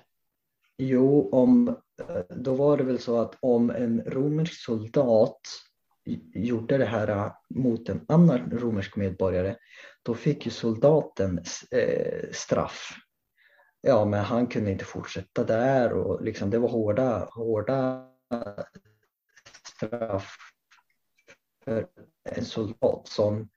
Jo, 0.78 1.28
om, 1.32 1.68
eh, 1.68 2.36
då 2.36 2.54
var 2.54 2.76
det 2.76 2.84
väl 2.84 2.98
så 2.98 3.20
att 3.20 3.36
om 3.40 3.70
en 3.70 4.02
romersk 4.06 4.64
soldat 4.64 5.40
gjorde 6.34 6.78
det 6.78 6.84
här 6.84 7.08
eh, 7.08 7.32
mot 7.54 7.88
en 7.88 8.04
annan 8.08 8.50
romersk 8.50 8.96
medborgare, 8.96 9.56
då 10.02 10.14
fick 10.14 10.46
ju 10.46 10.50
soldaten 10.50 11.40
eh, 11.70 12.30
straff. 12.32 12.92
Ja, 13.80 14.04
men 14.04 14.24
han 14.24 14.46
kunde 14.46 14.70
inte 14.70 14.84
fortsätta 14.84 15.44
där 15.44 15.92
och 15.92 16.22
liksom, 16.22 16.50
det 16.50 16.58
var 16.58 16.68
hårda, 16.68 17.28
hårda 17.32 18.08
straff 19.76 20.36
för 21.64 21.86
en 22.24 22.44
soldat 22.44 23.08
som 23.08 23.48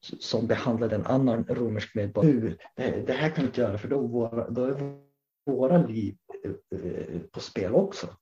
som 0.00 0.46
behandlade 0.46 0.94
en 0.94 1.06
annan 1.06 1.44
romersk 1.44 1.94
medborgare. 1.94 2.56
Det, 2.76 3.06
det 3.06 3.12
här 3.12 3.30
kan 3.30 3.44
vi 3.44 3.48
inte 3.48 3.60
göra 3.60 3.78
för 3.78 3.88
då, 3.88 4.06
våra, 4.06 4.50
då 4.50 4.64
är 4.64 4.98
våra 5.46 5.86
liv 5.86 6.16
eh, 6.44 7.20
på 7.32 7.40
spel 7.40 7.74
också. 7.74 8.16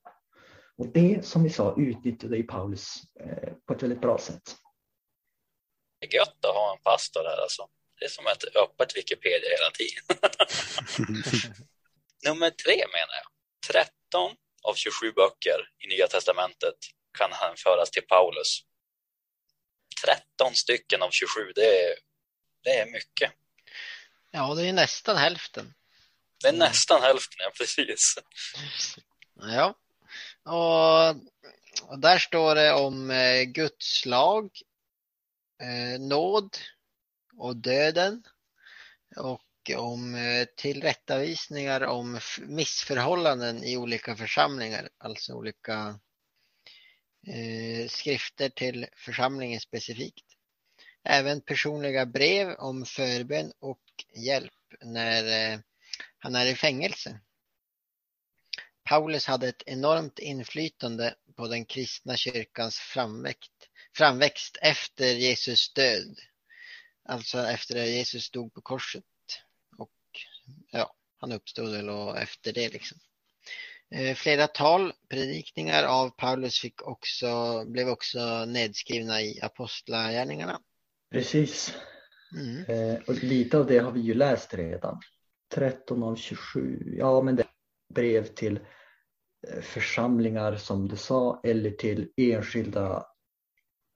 Och 0.78 0.87
det 0.87 1.26
som 1.26 1.42
vi 1.42 1.50
sa 1.50 1.75
utnyttjade 1.78 2.42
Paulus 2.42 3.02
eh, 3.20 3.52
på 3.66 3.75
ett 3.75 3.82
väldigt 3.82 4.00
bra 4.00 4.18
sätt. 4.18 4.56
Det 6.00 6.06
är 6.06 6.14
gött 6.14 6.44
att 6.44 6.54
ha 6.54 6.73
en 6.76 6.82
pastor 6.82 7.25
här 7.25 7.42
alltså. 7.42 7.68
Det 7.99 8.04
är 8.04 8.08
som 8.08 8.26
ett 8.26 8.56
öppet 8.56 8.96
Wikipedia 8.96 9.50
hela 9.56 9.70
tiden. 9.70 10.32
Nummer 12.26 12.50
tre 12.50 12.76
menar 12.76 13.16
jag. 13.23 13.28
13 14.11 14.37
av 14.62 14.75
27 14.75 15.12
böcker 15.12 15.58
i 15.85 15.87
Nya 15.87 16.06
Testamentet 16.06 16.78
kan 17.18 17.32
hänföras 17.32 17.90
till 17.90 18.06
Paulus. 18.06 18.65
13 20.05 20.55
stycken 20.55 21.03
av 21.03 21.11
27, 21.11 21.53
det 21.55 21.83
är, 21.83 21.95
det 22.62 22.71
är 22.71 22.87
mycket. 22.87 23.33
Ja, 24.31 24.55
det 24.55 24.69
är 24.69 24.73
nästan 24.73 25.17
hälften. 25.17 25.75
Det 26.43 26.49
är 26.49 26.53
nästan 26.53 27.03
hälften, 27.03 27.37
ja 27.38 27.50
precis. 27.59 28.15
Ja, 29.35 29.75
och, 30.45 31.09
och 31.91 31.99
där 31.99 32.19
står 32.19 32.55
det 32.55 32.73
om 32.73 33.11
eh, 33.11 33.43
Guds 33.43 34.07
lag, 34.07 34.50
eh, 35.62 36.00
nåd 36.00 36.57
och 37.37 37.57
döden 37.57 38.23
och 39.17 39.43
om 39.76 40.15
eh, 40.15 40.45
tillrättavisningar 40.57 41.81
om 41.81 42.21
missförhållanden 42.38 43.65
i 43.65 43.76
olika 43.76 44.17
församlingar, 44.17 44.88
alltså 44.99 45.33
olika 45.33 45.99
Eh, 47.26 47.88
skrifter 47.88 48.49
till 48.49 48.87
församlingen 48.97 49.61
specifikt. 49.61 50.25
Även 51.04 51.40
personliga 51.40 52.06
brev 52.06 52.54
om 52.54 52.85
förbön 52.85 53.52
och 53.59 53.83
hjälp 54.14 54.52
när 54.80 55.52
eh, 55.52 55.61
han 56.18 56.35
är 56.35 56.47
i 56.47 56.54
fängelse. 56.54 57.21
Paulus 58.85 59.26
hade 59.26 59.49
ett 59.49 59.62
enormt 59.66 60.18
inflytande 60.18 61.14
på 61.37 61.49
den 61.49 61.64
kristna 61.64 62.16
kyrkans 62.16 62.78
framväxt, 62.78 63.68
framväxt 63.97 64.59
efter 64.62 65.14
Jesus 65.14 65.73
död. 65.73 66.18
Alltså 67.04 67.38
efter 67.38 67.83
att 67.83 67.88
Jesus 67.88 68.30
dog 68.30 68.54
på 68.54 68.61
korset. 68.61 69.04
Och 69.78 69.90
ja, 70.71 70.95
han 71.16 71.33
uppstod 71.33 71.73
väl 71.73 71.88
och 71.88 72.18
efter 72.18 72.52
det 72.52 72.73
liksom. 72.73 72.99
Eh, 73.95 74.14
Flera 74.14 74.47
tal, 74.47 74.93
predikningar 75.09 75.85
av 75.85 76.11
Paulus 76.11 76.59
fick 76.59 76.83
också, 76.83 77.64
blev 77.66 77.88
också 77.88 78.45
nedskrivna 78.45 79.23
i 79.23 79.40
Apostlagärningarna. 79.43 80.61
Precis. 81.11 81.75
Mm. 82.37 82.64
Eh, 82.64 83.00
och 83.07 83.23
lite 83.25 83.59
av 83.59 83.66
det 83.66 83.78
har 83.78 83.93
vi 83.93 84.00
ju 84.00 84.14
läst 84.14 84.55
redan. 84.55 85.00
13 85.55 86.02
av 86.02 86.16
27. 86.16 86.95
Ja, 86.99 87.23
men 87.23 87.37
det 87.37 87.43
är 87.43 87.49
brev 87.95 88.26
till 88.26 88.61
eh, 89.49 89.61
församlingar 89.62 90.57
som 90.57 90.88
du 90.88 90.97
sa 90.97 91.40
eller 91.45 91.71
till 91.71 92.12
enskilda 92.16 93.07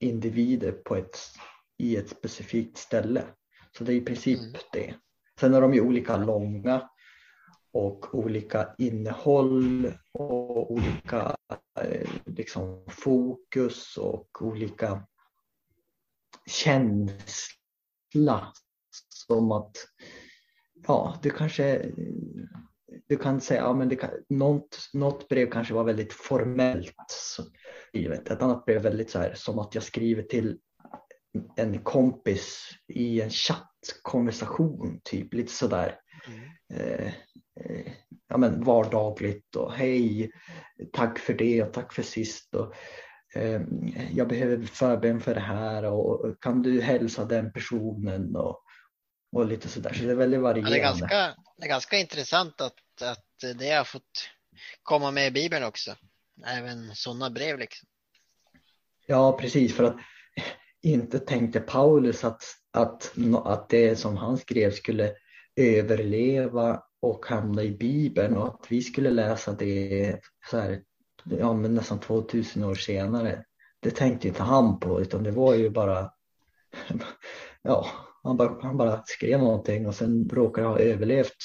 individer 0.01 0.73
på 0.73 0.97
ett, 0.97 1.19
i 1.79 1.97
ett 1.97 2.09
specifikt 2.09 2.79
ställe. 2.79 3.25
Så 3.79 3.85
det 3.85 3.93
är 3.93 3.97
i 3.97 4.01
princip 4.01 4.39
Mm. 4.39 4.53
det. 4.73 4.95
Sen 5.41 5.55
är 5.55 5.61
de 5.61 5.75
ju 5.75 5.81
olika 5.81 6.17
långa 6.17 6.90
och 7.73 8.15
olika 8.15 8.75
innehåll 8.79 9.93
och 10.13 10.73
olika 10.73 11.37
eh, 11.81 12.09
liksom 12.27 12.85
fokus 12.89 13.97
och 13.97 14.43
olika 14.43 15.07
känsla. 16.47 18.53
Som 19.09 19.53
att 19.53 19.77
ja, 20.87 21.19
du 21.23 21.31
kanske 21.31 21.93
du 23.07 23.17
kan 23.17 23.41
säga 23.41 23.61
ja, 23.61 23.73
men 23.73 23.89
det 23.89 23.97
kan, 23.97 24.11
något, 24.29 24.79
något 24.93 25.29
brev 25.29 25.51
kanske 25.51 25.75
var 25.75 25.85
väldigt 25.85 26.13
formellt 26.13 27.11
skrivet. 27.91 28.31
Ett 28.31 28.43
annat 28.43 28.65
brev 28.65 28.83
väldigt 28.83 29.11
så 29.11 29.19
här 29.19 29.35
som 29.35 29.59
att 29.59 29.75
jag 29.75 29.85
skriver 29.85 30.23
till 30.23 30.59
en 31.57 31.83
kompis 31.83 32.71
i 32.89 33.21
en 33.21 33.31
chattkonversation, 33.31 35.01
typ 35.05 35.35
lite 35.35 35.53
sådär. 35.53 36.01
Mm. 36.27 36.41
Eh, 36.75 37.07
eh, 37.07 37.13
ja, 38.29 38.37
men 38.37 38.65
vardagligt 38.65 39.57
och 39.57 39.73
hej, 39.73 40.31
tack 40.93 41.19
för 41.19 41.35
det 41.35 41.63
och 41.63 41.73
tack 41.73 41.93
för 41.93 42.03
sist. 42.03 42.55
Och, 42.55 42.75
eh, 43.35 43.63
jag 44.13 44.29
behöver 44.29 44.67
förbön 44.67 45.21
för 45.21 45.35
det 45.35 45.41
här 45.41 45.85
och, 45.85 46.25
och 46.25 46.43
kan 46.43 46.63
du 46.63 46.81
hälsa 46.81 47.25
den 47.25 47.53
personen 47.53 48.37
och, 48.37 48.63
och 49.33 49.47
lite 49.47 49.69
sådär. 49.69 49.93
Så 49.93 50.05
det 50.05 50.11
är 50.11 50.15
väldigt 50.15 50.39
Ja, 50.39 50.43
varierande. 50.43 50.71
det, 50.71 50.81
är 50.81 50.83
ganska, 50.83 51.35
det 51.57 51.65
är 51.65 51.69
ganska 51.69 51.97
intressant 51.97 52.61
att, 52.61 53.03
att 53.03 53.59
det 53.59 53.71
har 53.71 53.85
fått 53.85 54.31
komma 54.83 55.11
med 55.11 55.27
i 55.27 55.31
Bibeln 55.31 55.65
också. 55.65 55.97
Även 56.47 56.95
sådana 56.95 57.31
brev 57.31 57.59
liksom. 57.59 57.89
Ja, 59.07 59.39
precis. 59.41 59.77
För 59.77 59.85
att 59.85 59.97
inte 60.83 61.19
tänkte 61.19 61.61
Paulus 61.61 62.25
att, 62.25 62.43
att, 62.73 63.13
att 63.45 63.69
det 63.69 63.97
som 63.97 64.17
han 64.17 64.39
skrev 64.39 64.71
skulle 64.71 65.15
överleva 65.57 66.83
och 67.01 67.27
hamna 67.27 67.63
i 67.63 67.71
Bibeln 67.71 68.37
och 68.37 68.49
att 68.49 68.67
vi 68.69 68.83
skulle 68.83 69.11
läsa 69.11 69.53
det 69.53 70.21
så 70.51 70.59
här, 70.59 70.83
ja, 71.25 71.53
men 71.55 71.75
nästan 71.75 72.01
2000 72.01 72.65
år 72.65 72.75
senare. 72.75 73.45
Det 73.81 73.91
tänkte 73.91 74.29
inte 74.29 74.43
han 74.43 74.81
på 74.81 75.01
utan 75.01 75.23
det 75.23 75.31
var 75.31 75.55
ju 75.55 75.71
bara, 75.71 76.13
ja, 77.63 77.87
han 78.23 78.37
bara, 78.37 78.63
han 78.63 78.77
bara 78.77 79.03
skrev 79.07 79.41
någonting 79.41 79.87
och 79.87 79.95
sen 79.95 80.29
råkade 80.29 80.67
ha 80.67 80.79
överlevt. 80.79 81.37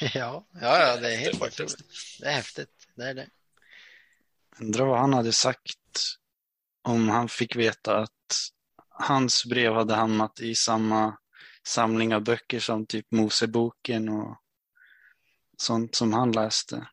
Ja, 0.14 0.46
ja, 0.52 0.78
ja 0.78 0.96
det 0.96 1.14
är 1.14 1.18
helt 1.18 1.38
Faktiskt. 1.38 1.60
otroligt. 1.60 1.86
Det 2.20 2.26
är 2.26 2.32
häftigt. 2.32 2.88
Det 2.94 3.04
är 3.04 3.14
det. 3.14 3.28
Undrar 4.60 4.86
vad 4.86 4.98
han 4.98 5.14
hade 5.14 5.32
sagt 5.32 5.76
om 6.82 7.08
han 7.08 7.28
fick 7.28 7.56
veta 7.56 7.96
att 7.98 8.10
hans 8.88 9.44
brev 9.44 9.72
hade 9.72 9.94
hamnat 9.94 10.40
i 10.40 10.54
samma 10.54 11.16
samling 11.66 12.14
av 12.14 12.24
böcker 12.24 12.60
som 12.60 12.86
typ 12.86 13.06
Moseboken 13.10 14.08
och 14.08 14.36
sånt 15.60 15.94
som 15.94 16.12
han 16.12 16.32
läste. 16.32 16.86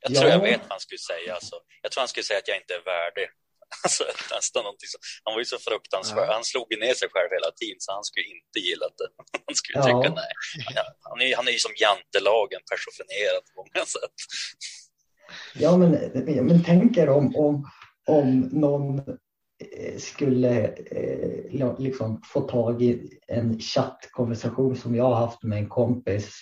Jag 0.00 0.14
tror 0.14 0.28
jag 0.30 0.38
Ja. 0.38 0.42
vet 0.42 0.60
vad 0.60 0.70
han 0.70 0.80
skulle 0.80 0.98
säga. 1.12 1.34
Alltså. 1.34 1.56
Jag 1.82 1.92
tror 1.92 2.00
han 2.00 2.08
skulle 2.08 2.24
säga 2.24 2.38
att 2.38 2.48
jag 2.48 2.56
inte 2.56 2.74
är 2.74 2.84
värdig. 2.94 3.28
Alltså, 3.84 4.04
nästan 4.34 4.62
någonting 4.64 4.88
så. 4.94 4.98
Han 5.24 5.34
var 5.34 5.40
ju 5.40 5.44
så 5.54 5.58
fruktansvärd. 5.58 6.28
Ja. 6.28 6.32
Han 6.32 6.44
slog 6.44 6.68
ner 6.84 6.94
sig 6.94 7.08
själv 7.14 7.30
hela 7.36 7.50
tiden, 7.60 7.76
så 7.84 7.92
han 7.92 8.04
skulle 8.04 8.26
inte 8.36 8.58
gilla 8.68 8.86
det. 8.98 9.08
Han 9.46 9.54
skulle 9.60 9.78
Ja. 9.78 9.84
tycka 9.86 10.14
nej. 10.22 10.32
Han, 11.10 11.20
är, 11.20 11.36
han 11.36 11.48
är 11.48 11.52
ju 11.52 11.58
som 11.58 11.74
jantelagen 11.84 12.60
personifierad 12.72 13.42
på 13.54 13.54
många 13.62 13.86
sätt. 13.96 14.16
Ja, 15.54 15.76
men, 15.76 15.90
men 16.46 16.64
tänk 16.64 16.96
er 16.96 17.08
om, 17.08 17.36
om, 17.36 17.70
om 18.06 18.40
någon 18.40 18.98
eh, 19.78 19.96
skulle 19.98 20.54
eh, 20.68 21.78
liksom 21.78 22.22
få 22.32 22.40
tag 22.40 22.82
i 22.82 23.18
en 23.28 23.60
chattkonversation 23.60 24.76
som 24.76 24.94
jag 24.94 25.04
har 25.04 25.14
haft 25.26 25.42
med 25.42 25.58
en 25.58 25.68
kompis 25.68 26.34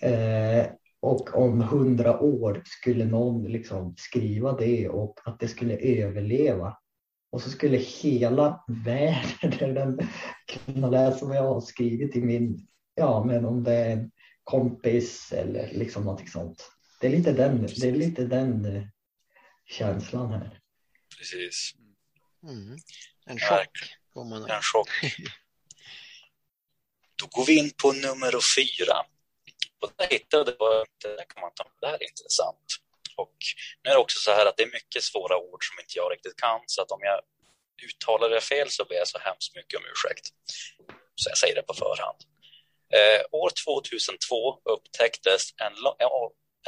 eh, 0.00 0.66
och 1.00 1.34
om 1.34 1.60
hundra 1.60 2.20
år 2.20 2.62
skulle 2.64 3.04
någon 3.04 3.44
liksom 3.44 3.94
skriva 3.98 4.52
det 4.52 4.88
och 4.88 5.20
att 5.24 5.40
det 5.40 5.48
skulle 5.48 5.76
överleva. 5.76 6.78
Och 7.30 7.42
så 7.42 7.50
skulle 7.50 7.76
hela 7.76 8.64
världen 8.84 9.98
kunna 10.48 10.90
läsa 10.90 11.26
vad 11.26 11.36
jag 11.36 11.54
har 11.54 11.60
skrivit 11.60 12.16
i 12.16 12.20
min, 12.20 12.66
ja 12.94 13.24
men 13.24 13.44
om 13.44 13.64
det 13.64 13.74
är 13.74 13.90
en 13.90 14.10
kompis 14.44 15.32
eller 15.32 15.70
liksom 15.72 16.04
någonting 16.04 16.28
sånt. 16.28 16.70
Det 17.00 17.06
är 17.06 17.10
lite 17.10 17.32
den, 17.32 17.66
det 17.66 17.88
är 17.88 17.92
lite 17.92 18.24
den 18.24 18.76
eh, 18.76 18.82
känslan 19.66 20.32
här. 20.32 20.60
Precis. 21.18 21.72
Mm. 22.42 22.78
En 23.26 23.38
chock. 23.38 23.70
En 24.48 24.62
chock. 24.62 24.88
Då 27.16 27.26
går 27.26 27.46
vi 27.46 27.58
in 27.58 27.70
på 27.82 27.92
nummer 27.92 28.32
fyra. 28.56 28.94
Och 29.80 29.92
där 29.96 30.06
hittade 30.06 30.56
jag, 30.58 30.86
det 31.02 31.16
där 31.16 31.24
kan 31.24 31.40
man 31.40 31.54
ta, 31.54 31.64
det 31.80 31.86
här 31.86 31.94
är 31.94 32.08
intressant. 32.10 32.66
Och 33.16 33.36
nu 33.82 33.90
är 33.90 33.94
det 33.94 34.00
också 34.00 34.20
så 34.20 34.30
här 34.30 34.46
att 34.46 34.56
det 34.56 34.62
är 34.62 34.72
mycket 34.72 35.02
svåra 35.02 35.36
ord 35.38 35.64
som 35.68 35.80
inte 35.80 35.98
jag 35.98 36.12
riktigt 36.12 36.36
kan, 36.36 36.60
så 36.66 36.82
att 36.82 36.90
om 36.90 37.00
jag 37.02 37.20
uttalar 37.88 38.30
det 38.30 38.40
fel 38.40 38.70
så 38.70 38.84
ber 38.84 38.94
jag 38.94 39.08
så 39.08 39.18
hemskt 39.18 39.56
mycket 39.56 39.78
om 39.78 39.86
ursäkt. 39.92 40.26
Så 41.14 41.30
jag 41.30 41.38
säger 41.38 41.54
det 41.54 41.62
på 41.62 41.74
förhand. 41.74 42.18
Eh, 42.94 43.22
år 43.32 43.50
2002 43.66 44.60
upptäcktes 44.64 45.42
en, 45.56 45.72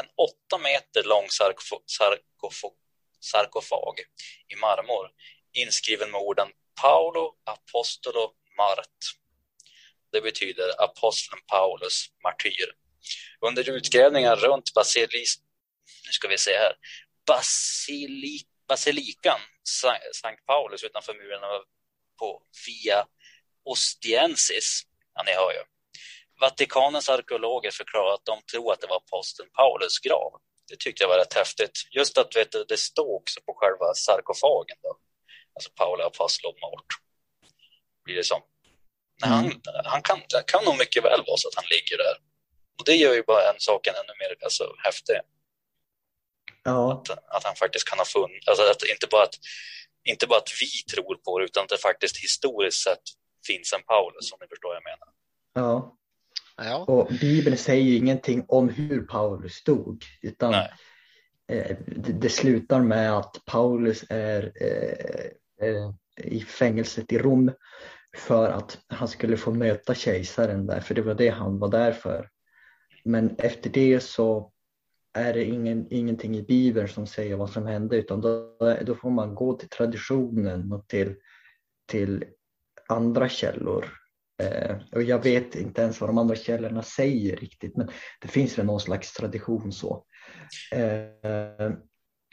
en 0.01 0.09
åtta 0.17 0.59
meter 0.59 1.03
lång 1.03 1.29
sarkof 1.31 1.83
sarkof 1.87 2.63
sarkofag 3.21 3.95
i 4.49 4.57
marmor 4.57 5.11
inskriven 5.53 6.11
med 6.11 6.21
orden 6.21 6.49
Paolo 6.83 7.35
Apostolo 7.45 8.33
Mart. 8.57 9.01
Det 10.13 10.21
betyder 10.21 10.83
aposteln 10.83 11.41
Paulus, 11.47 12.07
martyr. 12.23 12.75
Under 13.41 13.71
utgrävningar 13.71 14.37
runt 14.37 14.75
basilis, 14.75 15.39
nu 16.07 16.13
ska 16.13 16.29
vi 16.29 16.39
se 16.39 16.51
här, 16.59 16.73
Basili, 17.27 18.39
basilikan 18.69 19.41
Sa- 19.63 20.13
Sankt 20.15 20.47
Paulus 20.47 20.85
utanför 20.85 21.15
murarna 21.15 21.47
på 22.19 22.43
Via 22.67 23.07
Ostiensis, 23.65 24.83
ja 25.15 25.23
ni 25.23 25.33
hör 25.33 25.53
ju. 25.53 25.59
Vatikanens 26.41 27.09
arkeologer 27.09 27.71
förklarar 27.71 28.15
att 28.15 28.25
de 28.25 28.43
tror 28.53 28.73
att 28.73 28.81
det 28.81 28.87
var 28.87 28.97
aposteln 28.97 29.49
Paulus 29.51 29.99
grav. 29.99 30.41
Det 30.69 30.79
tyckte 30.79 31.03
jag 31.03 31.09
var 31.09 31.19
rätt 31.19 31.35
häftigt. 31.35 31.79
Just 31.91 32.19
att 32.19 32.37
vet 32.37 32.53
du, 32.53 32.65
det 32.65 32.77
står 32.77 33.17
också 33.21 33.41
på 33.41 33.55
själva 33.57 33.95
sarkofagen. 33.95 34.77
Då. 34.83 34.99
Alltså 35.55 35.71
Paula 35.71 36.05
Apostol 36.07 36.55
Mort. 36.63 36.87
blir 38.05 38.17
det 38.17 38.25
som. 38.25 38.43
Nej, 39.21 39.31
han, 39.31 39.61
han 39.85 40.03
kan, 40.03 40.21
kan 40.47 40.65
nog 40.65 40.79
mycket 40.79 41.05
väl 41.05 41.25
vara 41.27 41.37
så 41.37 41.49
att 41.49 41.55
han 41.55 41.65
ligger 41.71 41.97
där. 41.97 42.17
Och 42.79 42.85
det 42.85 42.95
gör 42.95 43.15
ju 43.15 43.23
bara 43.23 43.43
en 43.51 43.59
saken 43.59 43.95
ännu 43.95 44.15
mer 44.19 44.45
alltså, 44.45 44.65
häftig. 44.85 45.21
Ja, 46.63 46.93
Att, 46.93 47.11
att 47.37 47.45
han 47.45 47.57
faktiskt 47.57 47.89
kan 47.89 47.99
ha 47.99 48.05
funnits, 48.05 48.49
alltså 48.49 48.63
att 48.71 48.83
inte 48.83 49.07
bara 49.11 49.23
att, 49.23 49.35
inte 50.05 50.27
bara 50.27 50.39
att 50.39 50.53
vi 50.61 50.93
tror 50.93 51.15
på 51.15 51.39
det, 51.39 51.45
utan 51.45 51.63
att 51.63 51.69
det 51.69 51.79
faktiskt 51.79 52.17
historiskt 52.17 52.83
sett 52.83 53.03
finns 53.47 53.73
en 53.73 53.83
Paulus, 53.83 54.33
om 54.33 54.39
ni 54.41 54.47
förstår 54.49 54.69
vad 54.69 54.77
jag 54.77 54.85
menar. 54.85 55.09
ja. 55.55 55.95
Ja, 56.61 56.85
Och 56.89 57.09
Bibeln 57.21 57.57
säger 57.57 57.83
ju 57.83 57.97
ingenting 57.97 58.45
om 58.49 58.69
hur 58.69 59.03
Paulus 59.07 59.65
dog, 59.65 60.05
utan 60.23 60.51
Nej. 60.51 60.71
eh, 61.49 61.77
det, 61.87 62.13
det 62.13 62.29
slutar 62.29 62.81
med 62.81 63.17
att 63.19 63.45
Paulus 63.45 64.05
är 64.09 64.53
eh, 64.61 65.69
eh, 65.69 65.91
i 66.17 66.41
fängelset 66.41 67.13
i 67.13 67.19
Rom 67.19 67.53
för 68.17 68.51
att 68.51 68.79
han 68.89 69.09
skulle 69.09 69.37
få 69.37 69.51
möta 69.51 69.95
kejsaren 69.95 70.67
där, 70.67 70.81
för 70.81 70.95
det 70.95 71.03
var 71.03 71.15
det 71.15 71.29
han 71.29 71.59
var 71.59 71.69
där 71.69 71.93
för. 71.93 72.29
Men 73.09 73.35
efter 73.39 73.71
det 73.71 74.01
så 74.01 74.53
är 75.15 75.33
det 75.33 75.45
ingen, 75.45 75.87
ingenting 75.91 76.37
i 76.37 76.43
Bibeln 76.43 76.89
som 76.89 77.07
säger 77.07 77.37
vad 77.37 77.51
som 77.51 77.67
hände, 77.67 77.97
utan 77.97 78.21
då, 78.21 78.57
då 78.87 78.95
får 78.95 79.11
man 79.11 79.35
gå 79.35 79.53
till 79.53 79.69
traditionen 79.69 80.73
och 80.73 80.89
till, 80.89 81.15
till 81.87 82.25
andra 82.89 83.29
källor. 83.29 83.87
Eh, 84.43 84.77
och 84.93 85.03
jag 85.03 85.23
vet 85.23 85.55
inte 85.55 85.83
ens 85.83 86.01
vad 86.01 86.11
de 86.11 86.19
andra 86.19 86.37
källorna 86.37 86.83
säger 86.83 87.37
riktigt, 87.37 87.77
men 87.77 87.89
det 88.21 88.29
finns 88.29 88.59
väl 88.59 88.67
någon 88.67 88.81
slags 88.81 89.13
tradition 89.13 89.73
så. 89.73 90.05
Eh, 90.73 91.71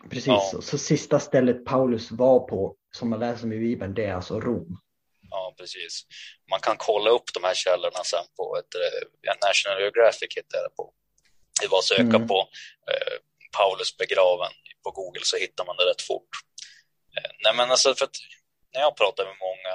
precis, 0.10 0.28
Ja. 0.28 0.50
så, 0.52 0.62
så 0.62 0.78
sista 0.78 1.20
stället 1.20 1.66
Paulus 1.66 2.12
var 2.12 2.40
på, 2.40 2.76
som 2.96 3.10
man 3.10 3.20
läser 3.20 3.46
om 3.46 3.54
i 3.54 3.60
Bibeln, 3.60 3.94
det 3.94 4.06
är 4.06 4.14
alltså 4.14 4.40
Rom. 4.40 4.78
Ja, 5.36 5.56
precis. 5.58 5.93
Man 6.52 6.60
kan 6.60 6.78
kolla 6.78 7.10
upp 7.10 7.34
de 7.34 7.43
här 7.43 7.54
källorna 7.54 8.04
sen 8.04 8.26
på 8.38 8.58
ett, 8.60 8.74
eh, 8.76 9.48
National 9.48 9.82
Geographic 9.82 10.30
hittar 10.38 10.58
jag 10.58 10.65
det 10.69 10.76
på. 10.76 10.93
Det 11.62 11.67
var 11.67 11.80
att 11.80 11.86
söka 11.95 12.17
Mm. 12.21 12.28
på 12.28 12.39
eh, 12.91 13.15
Paulus 13.58 13.98
begraven 13.98 14.52
på 14.84 14.91
Google 14.91 15.21
så 15.24 15.38
hittar 15.38 15.65
man 15.65 15.78
det 15.78 15.86
rätt 15.91 16.02
fort. 16.02 16.30
Eh, 17.17 17.32
nej 17.43 17.54
men 17.56 17.71
alltså 17.71 17.95
för 17.95 18.06
att 18.06 18.17
när 18.74 18.82
jag 18.82 18.98
pratar 18.98 19.26
med 19.26 19.38
många 19.48 19.74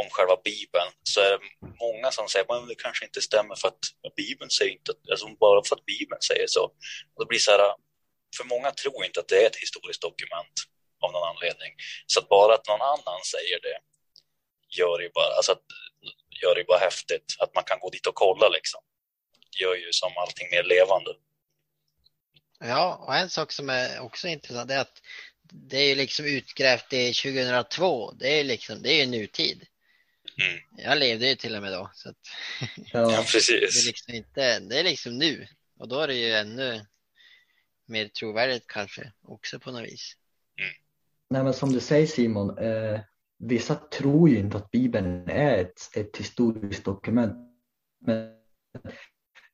om 0.00 0.06
själva 0.10 0.36
Bibeln 0.44 0.90
så 1.02 1.20
är 1.20 1.30
det 1.30 1.38
många 1.80 2.10
som 2.10 2.28
säger 2.28 2.54
att 2.62 2.68
det 2.68 2.74
kanske 2.74 3.04
inte 3.04 3.20
stämmer 3.22 3.54
för 3.54 3.68
att 3.68 4.14
Bibeln 4.16 4.50
säger 4.50 4.72
inte, 4.72 4.92
alltså 5.10 5.26
bara 5.28 5.64
för 5.68 5.76
att 5.76 5.84
Bibeln 5.84 6.22
säger 6.30 6.46
så. 6.46 6.64
Och 7.14 7.18
det 7.22 7.26
blir 7.26 7.38
så 7.38 7.50
här, 7.50 7.60
för 8.36 8.44
många 8.44 8.70
tror 8.70 9.04
inte 9.04 9.20
att 9.20 9.28
det 9.28 9.42
är 9.42 9.46
ett 9.46 9.56
historiskt 9.56 10.02
dokument 10.02 10.56
av 11.02 11.12
någon 11.12 11.28
anledning. 11.28 11.72
Så 12.06 12.20
att 12.20 12.28
bara 12.28 12.54
att 12.54 12.68
någon 12.68 12.82
annan 12.82 13.20
säger 13.34 13.60
det 13.66 13.78
gör 14.78 15.00
ju 15.00 15.10
bara, 15.14 15.34
alltså 15.36 15.52
att, 15.52 15.62
gör 16.42 16.54
det 16.54 16.64
bara 16.64 16.78
häftigt 16.78 17.36
att 17.38 17.54
man 17.54 17.64
kan 17.64 17.78
gå 17.80 17.90
dit 17.90 18.06
och 18.06 18.14
kolla 18.14 18.48
liksom. 18.48 18.80
Gör 19.60 19.74
ju 19.74 19.92
som 19.92 20.12
allting 20.16 20.48
mer 20.50 20.62
levande. 20.64 21.10
ja, 22.60 22.96
och 23.06 23.14
en 23.14 23.30
sak 23.30 23.52
som 23.52 23.70
är 23.70 24.00
också 24.00 24.28
intressant 24.28 24.70
är 24.70 24.78
att 24.78 25.02
det 25.52 25.76
är 25.78 25.88
ju 25.88 25.94
liksom 25.94 26.26
utgrävt 26.26 26.92
i 26.92 27.12
2002. 27.14 28.12
Det 28.12 28.40
är 28.40 28.44
liksom, 28.44 28.82
det 28.82 28.92
är 28.92 29.04
ju 29.04 29.06
nutid. 29.10 29.66
Mm. 30.42 30.60
Jag 30.76 30.98
levde 30.98 31.26
ju 31.28 31.34
till 31.34 31.56
och 31.56 31.62
med 31.62 31.72
då, 31.72 31.90
så 31.94 32.08
att 32.08 32.16
Ja, 32.60 32.84
Ja, 32.92 33.06
det 33.08 33.14
är 33.14 33.22
precis. 33.22 33.86
liksom 33.86 34.14
inte, 34.14 34.58
det 34.60 34.78
är 34.78 34.84
liksom 34.84 35.18
nu. 35.18 35.46
Och 35.78 35.88
då 35.88 36.00
är 36.00 36.06
det 36.08 36.14
ju 36.14 36.32
ännu 36.32 36.86
mer 37.86 38.08
trovärdigt 38.08 38.66
kanske 38.66 39.12
också 39.22 39.58
på 39.60 39.70
något 39.72 39.84
vis. 39.84 40.16
nej, 41.30 41.44
men 41.44 41.54
som 41.54 41.72
du 41.72 41.80
säger 41.80 42.06
Simon, 42.06 42.58
eh, 42.58 43.00
vissa 43.44 43.74
tror 43.74 44.28
ju 44.28 44.38
inte 44.38 44.56
att 44.56 44.70
Bibeln 44.70 45.28
är 45.28 45.58
ett, 45.58 45.96
ett 45.96 46.16
historiskt 46.16 46.84
dokument. 46.84 47.36
Men 48.00 48.30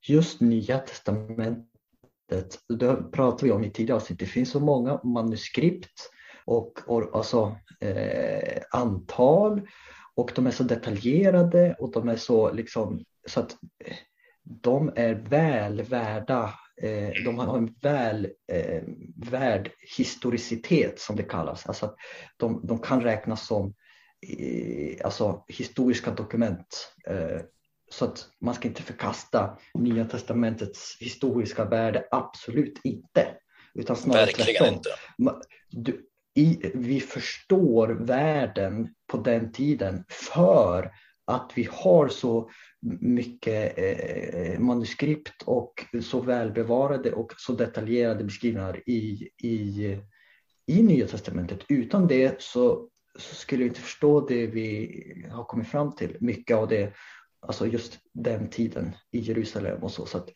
just 0.09 0.41
Nya 0.41 0.79
Testamentet, 0.79 2.59
det 2.69 2.97
pratade 3.13 3.45
vi 3.45 3.53
om 3.53 3.65
i 3.65 3.71
tidigare 3.71 3.97
avsnitt, 3.97 4.19
det 4.19 4.27
finns 4.27 4.51
så 4.51 4.61
många 4.61 5.01
manuskript 5.05 6.11
och, 6.45 6.81
och 6.87 7.17
alltså, 7.17 7.57
eh, 7.81 8.63
antal 8.71 9.69
och 10.15 10.33
de 10.35 10.47
är 10.47 10.51
så 10.51 10.63
detaljerade 10.63 11.77
och 11.79 11.93
de 11.93 12.09
är 12.09 12.17
så 12.17 12.53
liksom 12.53 13.05
så 13.29 13.41
att 13.41 13.53
eh, 13.85 13.97
de 14.43 14.93
är 14.97 15.15
väl 15.15 15.83
värda, 15.83 16.55
eh, 16.83 17.25
de 17.25 17.39
har 17.39 17.59
en 17.59 17.75
väl 17.83 18.29
eh, 18.53 18.83
värd 19.17 19.71
historicitet 19.97 21.01
som 21.01 21.17
det 21.17 21.23
kallas. 21.23 21.67
Alltså 21.67 21.87
att 21.87 21.95
de, 22.37 22.61
de 22.67 22.79
kan 22.79 23.01
räknas 23.01 23.47
som 23.47 23.75
eh, 24.29 25.05
alltså, 25.05 25.45
historiska 25.49 26.11
dokument. 26.11 26.95
Eh, 27.07 27.41
så 27.91 28.05
att 28.05 28.29
man 28.41 28.55
ska 28.55 28.69
inte 28.69 28.83
förkasta 28.83 29.59
Nya 29.75 30.05
Testamentets 30.05 30.97
historiska 31.01 31.65
värde, 31.65 32.05
absolut 32.11 32.81
inte. 32.85 33.29
Utan 33.75 33.97
snarare 33.97 34.27
Verkligen 34.27 34.59
tvärtom. 34.59 34.75
inte. 34.75 34.91
Du, 35.71 36.07
i, 36.35 36.71
vi 36.75 37.01
förstår 37.01 37.89
världen 37.89 38.95
på 39.07 39.17
den 39.17 39.53
tiden 39.53 40.05
för 40.09 40.93
att 41.25 41.53
vi 41.55 41.69
har 41.73 42.09
så 42.09 42.51
mycket 43.01 43.79
eh, 43.79 44.59
manuskript 44.59 45.43
och 45.45 45.85
så 46.03 46.21
välbevarade 46.21 47.13
och 47.13 47.33
så 47.37 47.53
detaljerade 47.53 48.25
beskrivningar 48.25 48.89
i, 48.89 49.29
i, 49.43 49.99
i 50.67 50.83
Nya 50.83 51.07
Testamentet. 51.07 51.61
Utan 51.69 52.07
det 52.07 52.43
så, 52.43 52.89
så 53.21 53.35
skulle 53.35 53.63
vi 53.63 53.69
inte 53.69 53.81
förstå 53.81 54.21
det 54.21 54.47
vi 54.47 55.29
har 55.31 55.45
kommit 55.45 55.69
fram 55.69 55.97
till. 55.97 56.17
Mycket 56.21 56.57
av 56.57 56.69
det, 56.69 56.95
alltså 57.41 57.67
just 57.67 57.99
den 58.13 58.51
tiden 58.51 58.97
i 59.11 59.19
Jerusalem 59.19 59.83
och 59.83 59.93
så. 59.93 60.07
så 60.07 60.19
att 60.19 60.29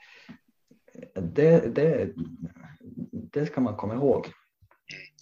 eh, 0.95 1.23
det, 1.23 1.75
det, 1.75 2.13
det 3.33 3.47
ska 3.47 3.61
man 3.61 3.77
komma 3.77 3.95
ihåg. 3.95 4.27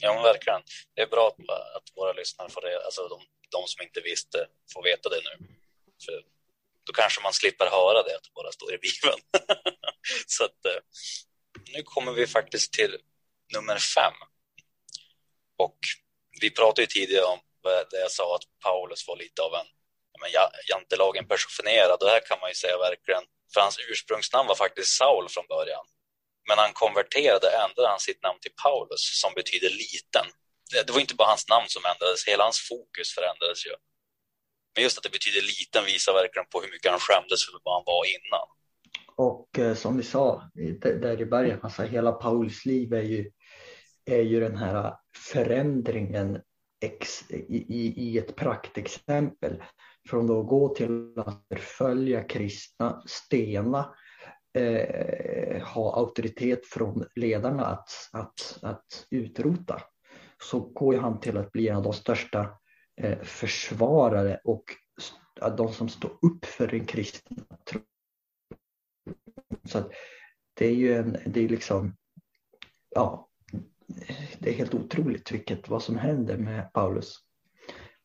Ja, 0.01 0.15
men 0.15 0.23
verkligen. 0.23 0.63
Det 0.95 1.03
är 1.03 1.07
bra 1.07 1.27
att, 1.29 1.51
att 1.77 1.97
våra 1.97 2.13
lyssnare 2.13 2.49
får 2.51 2.61
det, 2.61 2.85
alltså 2.85 3.09
de, 3.09 3.21
de 3.51 3.63
som 3.67 3.83
inte 3.83 4.01
visste 4.01 4.47
får 4.75 4.83
veta 4.83 5.09
det 5.09 5.21
nu. 5.29 5.47
För 6.05 6.23
då 6.85 6.93
kanske 6.93 7.23
man 7.23 7.33
slipper 7.33 7.67
höra 7.67 8.03
det 8.03 8.17
att 8.17 8.23
det 8.23 8.35
bara 8.35 8.53
står 8.53 8.75
i 8.75 8.79
Bibeln. 8.79 9.21
Så 10.27 10.45
att 10.45 10.65
eh, 10.65 10.81
nu 11.75 11.83
kommer 11.83 12.13
vi 12.13 12.27
faktiskt 12.27 12.73
till 12.73 12.97
nummer 13.55 13.79
fem. 13.79 14.13
Och 15.57 15.79
vi 16.41 16.51
pratade 16.51 16.83
ju 16.83 16.87
tidigare 16.87 17.25
om 17.25 17.39
Eh, 17.67 17.83
det 17.91 18.01
jag 18.07 18.11
sa 18.11 18.35
att 18.37 18.47
Paulus 18.65 19.09
var 19.09 19.17
lite 19.17 19.43
av 19.43 19.55
en 19.55 19.67
men, 20.21 20.31
jantelagen 20.71 21.27
personifierad. 21.29 21.99
Och 22.03 22.09
här 22.09 22.23
kan 22.29 22.41
man 22.41 22.51
ju 22.51 22.55
säga 22.55 22.79
verkligen, 22.79 23.25
för 23.53 23.61
hans 23.61 23.79
ursprungsnamn 23.91 24.49
var 24.49 24.55
faktiskt 24.55 24.97
Saul 25.01 25.29
från 25.29 25.47
början. 25.55 25.85
Men 26.49 26.59
han 26.59 26.73
konverterade 26.73 27.49
ändrade 27.65 27.89
han 27.89 28.01
sitt 28.09 28.23
namn 28.23 28.39
till 28.41 28.57
Paulus 28.65 29.03
som 29.23 29.33
betyder 29.35 29.71
liten. 29.85 30.27
Det, 30.71 30.83
det 30.87 30.93
var 30.93 31.01
inte 31.01 31.15
bara 31.15 31.29
hans 31.35 31.49
namn 31.49 31.69
som 31.69 31.83
ändrades, 31.93 32.29
hela 32.31 32.43
hans 32.49 32.61
fokus 32.71 33.09
förändrades 33.17 33.67
ju. 33.67 33.75
Men 34.75 34.83
just 34.85 34.99
att 34.99 35.05
det 35.07 35.17
betyder 35.19 35.43
liten 35.53 35.85
visar 35.93 36.13
verkligen 36.13 36.49
på 36.53 36.61
hur 36.63 36.71
mycket 36.75 36.91
han 36.91 37.01
skämdes 37.07 37.41
för 37.45 37.53
vad 37.65 37.75
han 37.75 37.87
var 37.87 38.03
innan. 38.17 38.47
Och 39.17 39.59
eh, 39.59 39.75
som 39.75 39.97
vi 39.97 40.03
sa 40.03 40.51
där 40.81 41.21
i 41.21 41.27
början, 41.27 41.61
alltså 41.63 41.83
hela 41.83 42.13
Paulus 42.13 42.65
liv 42.65 42.93
är 42.93 43.03
ju, 43.03 43.31
är 44.05 44.23
ju 44.23 44.41
den 44.41 44.57
här 44.57 44.95
förändringen 45.33 46.41
ex, 46.83 47.31
i, 47.31 47.95
i, 47.97 48.19
ett 48.19 48.37
praktexempel. 48.37 49.63
Från 50.09 50.41
att 50.41 50.47
gå 50.47 50.75
till 50.75 51.13
att 51.17 51.45
förfölja 51.49 52.23
kristna, 52.25 53.03
stena, 53.07 53.95
eh, 54.59 55.63
ha 55.63 55.97
auktoritet 55.97 56.67
från 56.67 57.05
ledarna 57.15 57.67
att, 57.67 57.89
att, 58.13 58.59
att 58.63 59.07
utrota. 59.11 59.83
Så 60.43 60.61
går 60.61 60.95
ju 60.95 61.01
han 61.01 61.21
till 61.21 61.37
att 61.37 61.53
bli 61.53 61.69
en 61.69 61.77
av 61.77 61.83
de 61.83 61.93
största 61.93 62.59
eh, 63.01 63.19
försvarare 63.23 64.41
och 64.45 64.65
st- 64.99 65.57
de 65.57 65.73
som 65.73 65.89
står 65.89 66.11
upp 66.11 66.45
för 66.45 66.67
den 66.67 66.85
kristna 66.85 67.37
tron. 67.71 67.83
Så 69.65 69.79
att 69.79 69.93
det 70.55 70.67
är 70.67 70.75
ju 70.75 70.95
en, 70.95 71.17
det 71.27 71.45
är 71.45 71.49
liksom, 71.49 71.97
ja, 72.95 73.29
det 74.39 74.51
är 74.51 74.55
helt 74.55 74.75
otroligt 74.75 75.33
vilket, 75.33 75.69
vad 75.69 75.83
som 75.83 75.99
händer 75.99 76.37
med 76.37 76.73
Paulus. 76.73 77.17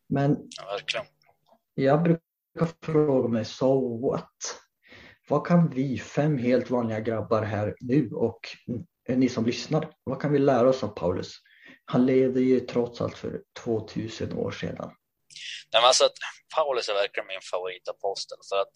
Men 0.10 0.38
Ja, 0.96 1.04
jag 1.76 2.04
brukar 2.04 2.86
fråga 2.86 3.28
mig, 3.28 3.46
so 3.46 4.02
what? 4.10 4.32
Vad 5.30 5.48
kan 5.48 5.70
vi 5.70 6.00
fem 6.00 6.38
helt 6.38 6.70
vanliga 6.70 7.00
grabbar 7.00 7.42
här 7.42 7.76
nu 7.80 8.12
och 8.12 8.40
ni 9.08 9.30
som 9.30 9.46
lyssnar, 9.46 9.92
vad 10.04 10.22
kan 10.22 10.32
vi 10.32 10.40
lära 10.40 10.70
oss 10.70 10.84
av 10.84 10.88
Paulus? 10.88 11.38
Han 11.86 12.06
levde 12.06 12.42
ju 12.42 12.60
trots 12.60 13.02
allt 13.02 13.18
för 13.18 13.42
2000 13.64 14.34
år 14.34 14.52
sedan. 14.52 14.76
Nej, 15.74 15.82
men 15.82 15.84
alltså, 15.84 16.10
Paulus 16.56 16.90
är 16.90 16.94
verkligen 16.94 17.28
min 17.28 17.42
favoritapostel. 17.52 18.38
För 18.50 18.62
att, 18.62 18.72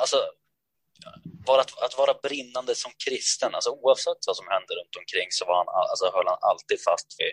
alltså, 0.00 0.16
bara 1.46 1.60
att, 1.60 1.82
att 1.84 1.98
vara 1.98 2.14
brinnande 2.14 2.74
som 2.74 2.92
kristen, 3.04 3.54
alltså, 3.54 3.70
oavsett 3.70 4.26
vad 4.26 4.36
som 4.36 4.48
hände 4.48 4.74
runt 4.74 4.96
omkring 4.96 5.28
så 5.30 5.44
var 5.44 5.56
han, 5.56 5.68
alltså, 5.68 6.06
höll 6.14 6.26
han 6.32 6.38
alltid 6.50 6.78
fast 6.88 7.08
vid, 7.18 7.32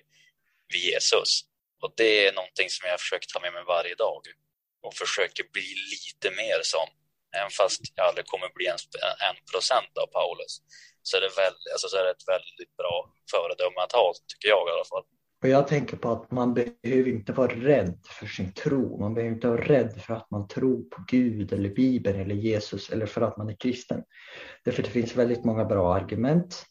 vid 0.73 0.83
Jesus. 0.91 1.29
Och 1.81 1.93
det 1.97 2.27
är 2.27 2.33
någonting 2.33 2.69
som 2.69 2.89
jag 2.89 2.99
försöker 2.99 3.27
ta 3.27 3.39
med 3.39 3.53
mig 3.53 3.63
varje 3.75 3.95
dag. 3.95 4.21
och 4.85 4.93
försöker 4.93 5.43
bli 5.55 5.69
lite 5.93 6.27
mer 6.41 6.59
som. 6.63 6.87
Även 7.37 7.51
fast 7.51 7.81
jag 7.95 8.05
aldrig 8.07 8.25
kommer 8.25 8.49
bli 8.57 8.65
en, 8.67 8.77
en 9.29 9.37
procent 9.51 9.93
av 10.03 10.07
Paulus. 10.07 10.53
Så 11.03 11.17
är, 11.17 11.21
det 11.21 11.33
väl, 11.41 11.55
alltså, 11.73 11.87
så 11.89 11.97
är 11.97 12.03
det 12.03 12.11
ett 12.17 12.27
väldigt 12.35 12.73
bra 12.77 12.95
föredöme 13.31 13.79
att 13.81 13.91
ha, 13.91 14.13
tycker 14.27 14.47
jag 14.55 14.67
i 14.69 14.71
alla 14.71 14.89
fall. 14.93 15.05
Och 15.43 15.49
jag 15.49 15.67
tänker 15.67 15.97
på 15.97 16.11
att 16.11 16.31
man 16.31 16.53
behöver 16.53 17.07
inte 17.09 17.33
vara 17.33 17.55
rädd 17.55 17.97
för 18.05 18.25
sin 18.25 18.51
tro. 18.53 18.99
Man 18.99 19.13
behöver 19.13 19.35
inte 19.35 19.47
vara 19.47 19.61
rädd 19.61 20.01
för 20.01 20.13
att 20.13 20.31
man 20.31 20.47
tror 20.47 20.81
på 20.83 21.03
Gud 21.07 21.53
eller 21.53 21.69
Bibeln 21.69 22.19
eller 22.19 22.35
Jesus 22.35 22.89
eller 22.89 23.05
för 23.05 23.21
att 23.21 23.37
man 23.37 23.49
är 23.49 23.55
kristen. 23.55 24.03
Därför 24.63 24.83
det 24.83 24.89
finns 24.89 25.15
väldigt 25.15 25.43
många 25.43 25.65
bra 25.65 25.95
argument 25.95 26.65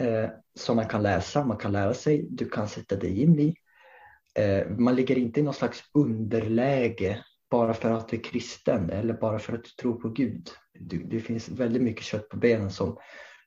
eh, 0.00 0.30
som 0.54 0.76
man 0.76 0.88
kan 0.88 1.02
läsa, 1.02 1.44
man 1.44 1.56
kan 1.56 1.72
lära 1.72 1.94
sig, 1.94 2.26
du 2.30 2.48
kan 2.48 2.68
sätta 2.68 2.96
dig 2.96 3.22
in 3.22 3.40
i. 3.40 3.54
Eh, 4.34 4.68
man 4.68 4.94
ligger 4.94 5.18
inte 5.18 5.40
i 5.40 5.42
någon 5.42 5.54
slags 5.54 5.82
underläge 5.94 7.24
bara 7.50 7.74
för 7.74 7.90
att 7.90 8.08
du 8.08 8.16
är 8.16 8.22
kristen 8.22 8.90
eller 8.90 9.14
bara 9.14 9.38
för 9.38 9.52
att 9.52 9.64
du 9.64 9.70
tror 9.70 10.00
på 10.00 10.08
Gud. 10.08 10.50
Du, 10.72 10.98
det 10.98 11.20
finns 11.20 11.48
väldigt 11.48 11.82
mycket 11.82 12.04
kött 12.04 12.28
på 12.28 12.36
benen 12.36 12.70
som, 12.70 12.98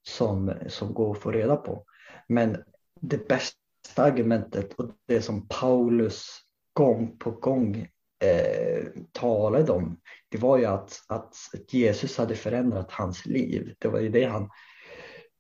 som, 0.04 0.54
som 0.68 0.94
går 0.94 1.12
att 1.12 1.22
få 1.22 1.32
reda 1.32 1.56
på. 1.56 1.86
Men 2.28 2.64
det 3.02 3.28
bästa 3.28 3.63
argumentet 3.96 4.74
och 4.74 4.90
det 5.08 5.22
som 5.22 5.48
Paulus 5.48 6.28
gång 6.74 7.18
på 7.18 7.32
gång 7.32 7.88
eh, 8.24 8.84
talade 9.12 9.72
om, 9.72 10.00
det 10.30 10.38
var 10.38 10.58
ju 10.58 10.66
att, 10.66 11.02
att 11.08 11.36
Jesus 11.70 12.18
hade 12.18 12.36
förändrat 12.36 12.92
hans 12.92 13.26
liv. 13.26 13.76
Det 13.80 13.88
var 13.88 14.00
ju 14.00 14.10
det 14.10 14.26
han 14.26 14.50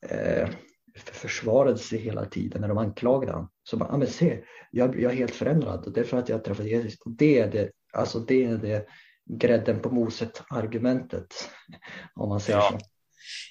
eh, 0.09 0.49
försvarade 0.95 1.77
sig 1.77 1.99
hela 1.99 2.25
tiden 2.25 2.61
när 2.61 2.67
de 2.67 2.77
anklagade 2.77 3.31
honom. 3.31 3.49
Så 3.63 3.77
man, 3.77 3.87
ja 3.91 3.97
men 3.97 4.07
se, 4.07 4.43
jag, 4.71 5.01
jag 5.01 5.11
är 5.11 5.15
helt 5.15 5.35
förändrad 5.35 5.85
och 5.85 5.93
det 5.93 5.99
är 5.99 6.03
för 6.03 6.17
att 6.17 6.29
jag 6.29 6.35
har 6.37 6.43
träffat 6.43 6.65
Jesus. 6.65 7.01
Och 7.05 7.11
det 7.11 7.39
är 7.39 7.47
det, 7.47 7.71
alltså 7.93 8.19
det 8.19 8.43
är 8.43 8.57
det 8.57 8.87
grädden 9.29 9.81
på 9.81 9.89
moset 9.89 10.43
argumentet. 10.49 11.49
Om 12.15 12.29
man 12.29 12.39
säger 12.39 12.59
Ja. 12.59 12.69
så. 12.71 12.77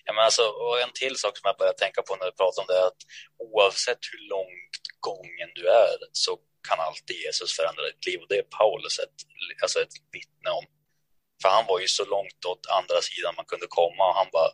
Ja, 0.04 0.12
men 0.12 0.24
alltså, 0.24 0.42
och 0.42 0.76
en 0.84 0.92
till 0.94 1.16
sak 1.16 1.34
som 1.38 1.46
jag 1.48 1.58
börjar 1.58 1.72
tänka 1.84 2.00
på 2.02 2.16
när 2.16 2.26
du 2.26 2.34
pratar 2.40 2.58
om 2.62 2.68
det 2.70 2.78
är 2.82 2.86
att 2.92 3.02
oavsett 3.48 4.02
hur 4.10 4.22
långt 4.34 4.51
gången 5.00 5.48
du 5.54 5.68
är 5.68 5.96
så 6.12 6.32
kan 6.68 6.80
alltid 6.80 7.16
Jesus 7.16 7.56
förändra 7.58 7.82
ditt 7.90 8.06
liv 8.06 8.18
och 8.22 8.28
det 8.28 8.38
är 8.44 8.48
Paulus 8.58 8.98
ett, 9.04 9.18
alltså 9.62 9.78
ett 9.80 9.96
vittne 10.16 10.50
om. 10.60 10.66
För 11.42 11.48
han 11.56 11.66
var 11.66 11.78
ju 11.80 11.88
så 11.88 12.04
långt 12.04 12.44
åt 12.50 12.66
andra 12.78 12.98
sidan 13.08 13.34
man 13.36 13.50
kunde 13.52 13.66
komma 13.80 14.02
och 14.08 14.16
han 14.20 14.30
bara 14.32 14.50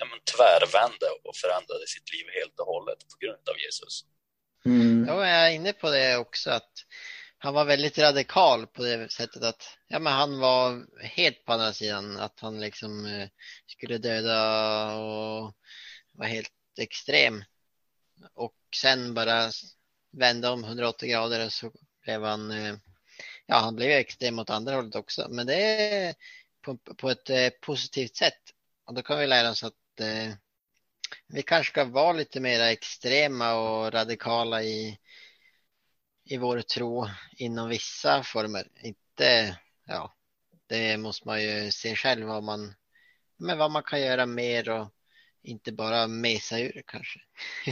ja, 0.00 0.04
men 0.10 0.20
tvärvände 0.34 1.08
och 1.26 1.36
förändrade 1.42 1.86
sitt 1.94 2.08
liv 2.14 2.26
helt 2.38 2.56
och 2.60 2.66
hållet 2.66 3.00
på 3.10 3.16
grund 3.22 3.44
av 3.52 3.56
Jesus. 3.64 3.94
Mm. 4.64 5.04
Ja, 5.08 5.14
jag 5.28 5.46
är 5.46 5.50
inne 5.50 5.72
på 5.72 5.90
det 5.90 6.16
också 6.16 6.50
att 6.50 6.72
han 7.38 7.54
var 7.54 7.64
väldigt 7.64 7.98
radikal 7.98 8.66
på 8.66 8.82
det 8.82 9.12
sättet 9.12 9.42
att 9.42 9.78
ja, 9.88 9.98
men 9.98 10.12
han 10.12 10.40
var 10.40 10.86
helt 11.06 11.44
på 11.44 11.52
andra 11.52 11.72
sidan, 11.72 12.16
att 12.16 12.40
han 12.40 12.60
liksom 12.60 13.06
eh, 13.06 13.28
skulle 13.66 13.98
döda 13.98 14.94
och 14.94 15.54
var 16.12 16.26
helt 16.26 16.52
extrem. 16.78 17.44
Och 18.34 18.54
sen 18.76 19.14
bara 19.14 19.50
vände 20.12 20.48
om 20.48 20.64
180 20.64 21.08
grader 21.08 21.46
och 21.46 21.52
så 21.52 21.72
blev 22.04 22.22
han, 22.22 22.50
eh, 22.50 22.74
ja 23.46 23.56
han 23.56 23.76
blev 23.76 23.90
extrem 23.90 24.38
åt 24.38 24.50
andra 24.50 24.74
hållet 24.74 24.94
också, 24.94 25.26
men 25.30 25.46
det 25.46 25.54
är 25.54 26.14
på, 26.62 26.76
på 26.76 27.10
ett 27.10 27.30
eh, 27.30 27.48
positivt 27.60 28.16
sätt. 28.16 28.40
Och 28.84 28.94
då 28.94 29.02
kan 29.02 29.18
vi 29.18 29.26
lära 29.26 29.50
oss 29.50 29.64
att 29.64 30.00
eh, 30.00 30.34
vi 31.26 31.42
kanske 31.42 31.70
ska 31.70 31.84
vara 31.84 32.12
lite 32.12 32.40
mer 32.40 32.60
extrema 32.60 33.54
och 33.54 33.92
radikala 33.92 34.62
i, 34.62 34.98
i 36.24 36.36
vår 36.36 36.60
tro 36.60 37.08
inom 37.36 37.68
vissa 37.68 38.22
former. 38.22 38.68
Inte, 38.82 39.58
ja, 39.86 40.16
det 40.66 40.96
måste 40.96 41.28
man 41.28 41.42
ju 41.42 41.70
se 41.70 41.96
själv 41.96 42.26
vad 42.26 42.42
man, 42.42 42.74
men 43.36 43.58
vad 43.58 43.70
man 43.70 43.82
kan 43.82 44.00
göra 44.00 44.26
mer 44.26 44.68
och 44.68 44.88
inte 45.42 45.72
bara 45.72 46.06
mesa 46.06 46.58
ur 46.58 46.82
kanske. 46.86 47.20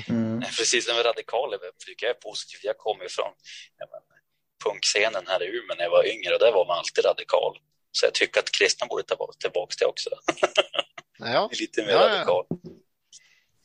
Mm. 0.08 0.40
Precis 0.58 0.86
som 0.86 0.94
radikal 0.96 1.50
tycker 1.86 2.06
jag 2.06 2.16
är 2.16 2.20
positivt. 2.20 2.64
Jag 2.64 2.78
kommer 2.78 3.04
ja, 3.18 3.34
men, 3.78 4.18
punkscenen 4.64 5.24
här 5.26 5.42
i 5.42 5.46
Umeå 5.46 5.76
när 5.76 5.84
jag 5.84 5.90
var 5.90 6.06
yngre 6.06 6.34
och 6.34 6.40
där 6.40 6.52
var 6.52 6.66
man 6.66 6.78
alltid 6.78 7.04
radikal. 7.04 7.58
Så 7.92 8.06
jag 8.06 8.14
tycker 8.14 8.40
att 8.40 8.50
kristna 8.52 8.86
borde 8.86 9.02
ta 9.02 9.32
tillbaka 9.38 9.74
det 9.78 9.86
också. 9.86 10.10
Ja, 11.22 11.50
Lite 11.52 11.82
mer 11.82 11.90
Ja, 11.90 12.08
ja. 12.08 12.14
radikal. 12.14 12.46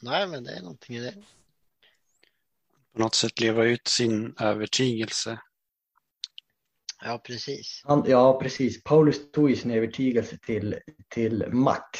nej 0.01 0.27
men 0.27 0.43
det 0.43 0.51
är 0.51 0.61
någonting 0.61 0.95
i 0.95 0.99
det. 0.99 1.13
På 2.93 2.99
något 2.99 3.15
sätt 3.15 3.39
leva 3.39 3.63
ut 3.63 3.87
sin 3.87 4.35
övertygelse. 4.39 5.39
Ja, 7.03 7.21
precis. 7.27 7.81
Han, 7.84 8.03
ja, 8.08 8.39
precis. 8.41 8.84
Paulus 8.84 9.31
tog 9.31 9.49
ju 9.49 9.55
sin 9.55 9.71
övertygelse 9.71 10.38
till, 10.38 10.79
till 11.10 11.45
max. 11.51 11.99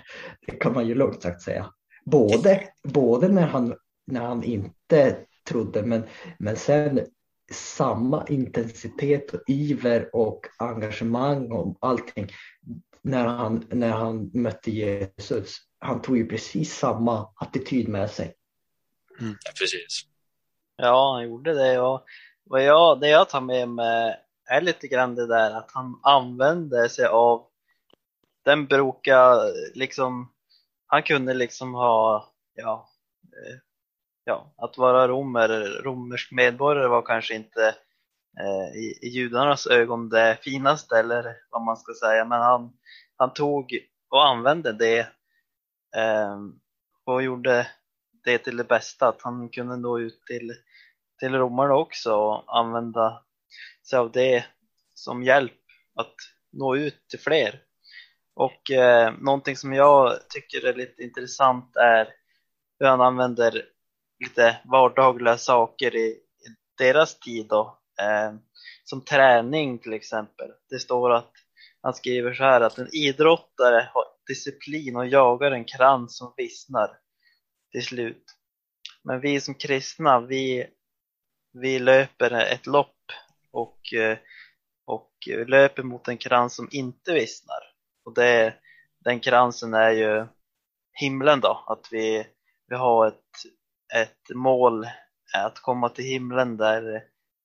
Det 0.46 0.52
kan 0.52 0.72
man 0.72 0.86
ju 0.86 0.94
lugnt 0.94 1.22
sagt 1.22 1.42
säga. 1.42 1.72
Både, 2.04 2.68
både 2.82 3.28
när, 3.28 3.46
han, 3.46 3.74
när 4.06 4.20
han 4.20 4.44
inte 4.44 5.16
trodde, 5.48 5.82
men, 5.82 6.06
men 6.38 6.56
sen 6.56 7.06
samma 7.52 8.26
intensitet 8.28 9.34
och 9.34 9.40
iver 9.46 10.16
och 10.16 10.40
engagemang 10.58 11.52
och 11.52 11.78
allting 11.80 12.28
när 13.02 13.26
han, 13.26 13.66
när 13.70 13.90
han 13.90 14.30
mötte 14.34 14.70
Jesus. 14.70 15.56
Han 15.78 16.02
tog 16.02 16.16
ju 16.16 16.26
precis 16.26 16.74
samma 16.78 17.32
attityd 17.36 17.88
med 17.88 18.10
sig. 18.10 18.34
Ja, 19.20 19.50
precis. 19.60 20.02
Ja, 20.76 21.12
han 21.14 21.24
gjorde 21.24 21.54
det. 21.54 21.80
Och 21.80 22.04
vad 22.44 22.64
jag, 22.64 23.00
det 23.00 23.08
jag 23.08 23.28
tar 23.28 23.40
med 23.40 23.68
mig 23.68 24.16
är 24.46 24.60
lite 24.60 24.88
grann 24.88 25.14
det 25.14 25.26
där 25.26 25.50
att 25.50 25.70
han 25.72 26.00
använde 26.02 26.88
sig 26.88 27.06
av 27.06 27.46
den 28.44 28.66
broka, 28.66 29.34
liksom, 29.74 30.32
han 30.86 31.02
kunde 31.02 31.34
liksom 31.34 31.74
ha, 31.74 32.28
ja, 32.54 32.88
eh, 33.22 33.58
ja, 34.24 34.54
att 34.56 34.78
vara 34.78 35.08
romer, 35.08 35.48
romersk 35.82 36.32
medborgare 36.32 36.88
var 36.88 37.02
kanske 37.02 37.34
inte 37.34 37.66
eh, 38.40 38.76
i, 38.76 38.98
i 39.02 39.08
judarnas 39.08 39.66
ögon 39.66 40.08
det 40.08 40.38
finaste 40.42 40.98
eller 40.98 41.36
vad 41.50 41.62
man 41.62 41.76
ska 41.76 41.92
säga, 41.94 42.24
men 42.24 42.40
han, 42.40 42.72
han 43.16 43.32
tog 43.32 43.78
och 44.10 44.26
använde 44.26 44.72
det 44.72 44.98
eh, 45.96 46.38
och 47.04 47.22
gjorde 47.22 47.66
det 48.24 48.38
till 48.38 48.56
det 48.56 48.64
bästa, 48.64 49.08
att 49.08 49.22
han 49.22 49.48
kunde 49.48 49.76
nå 49.76 49.98
ut 49.98 50.26
till, 50.26 50.52
till 51.18 51.34
romarna 51.34 51.74
också 51.74 52.14
och 52.14 52.58
använda 52.58 53.22
sig 53.90 53.98
av 53.98 54.12
det 54.12 54.44
som 54.94 55.22
hjälp 55.22 55.60
att 55.94 56.14
nå 56.52 56.76
ut 56.76 57.08
till 57.08 57.20
fler. 57.20 57.62
Och 58.34 58.70
eh, 58.70 59.12
någonting 59.18 59.56
som 59.56 59.72
jag 59.72 60.28
tycker 60.28 60.66
är 60.66 60.74
lite 60.74 61.02
intressant 61.02 61.76
är 61.76 62.08
hur 62.78 62.86
han 62.86 63.00
använder 63.00 63.64
lite 64.24 64.56
vardagliga 64.64 65.38
saker 65.38 65.96
i, 65.96 66.06
i 66.06 66.20
deras 66.78 67.18
tid 67.18 67.46
då. 67.48 67.78
Eh, 68.00 68.34
som 68.84 69.04
träning 69.04 69.78
till 69.78 69.92
exempel. 69.92 70.50
Det 70.70 70.78
står 70.78 71.12
att 71.12 71.32
han 71.82 71.94
skriver 71.94 72.34
så 72.34 72.44
här 72.44 72.60
att 72.60 72.78
en 72.78 72.88
idrottare 72.92 73.90
har 73.94 74.04
disciplin 74.26 74.96
och 74.96 75.06
jagar 75.06 75.50
en 75.50 75.64
krans 75.64 76.18
som 76.18 76.34
vissnar 76.36 76.90
till 77.72 77.84
slut. 77.84 78.24
Men 79.04 79.20
vi 79.20 79.40
som 79.40 79.54
kristna, 79.54 80.20
vi, 80.20 80.66
vi 81.52 81.78
löper 81.78 82.30
ett 82.30 82.66
lopp 82.66 82.95
och, 83.56 83.92
eh, 83.92 84.18
och 84.86 85.12
löper 85.46 85.82
mot 85.82 86.08
en 86.08 86.18
krans 86.18 86.56
som 86.56 86.68
inte 86.70 87.12
vissnar. 87.12 87.60
Och 88.04 88.14
det, 88.14 88.54
den 89.04 89.20
kransen 89.20 89.74
är 89.74 89.90
ju 89.90 90.26
himlen 91.00 91.40
då, 91.40 91.64
att 91.66 91.88
vi, 91.90 92.26
vi 92.68 92.76
har 92.76 93.08
ett, 93.08 93.30
ett 93.94 94.34
mål 94.34 94.86
att 95.34 95.58
komma 95.58 95.88
till 95.88 96.04
himlen 96.04 96.56
där, 96.56 96.82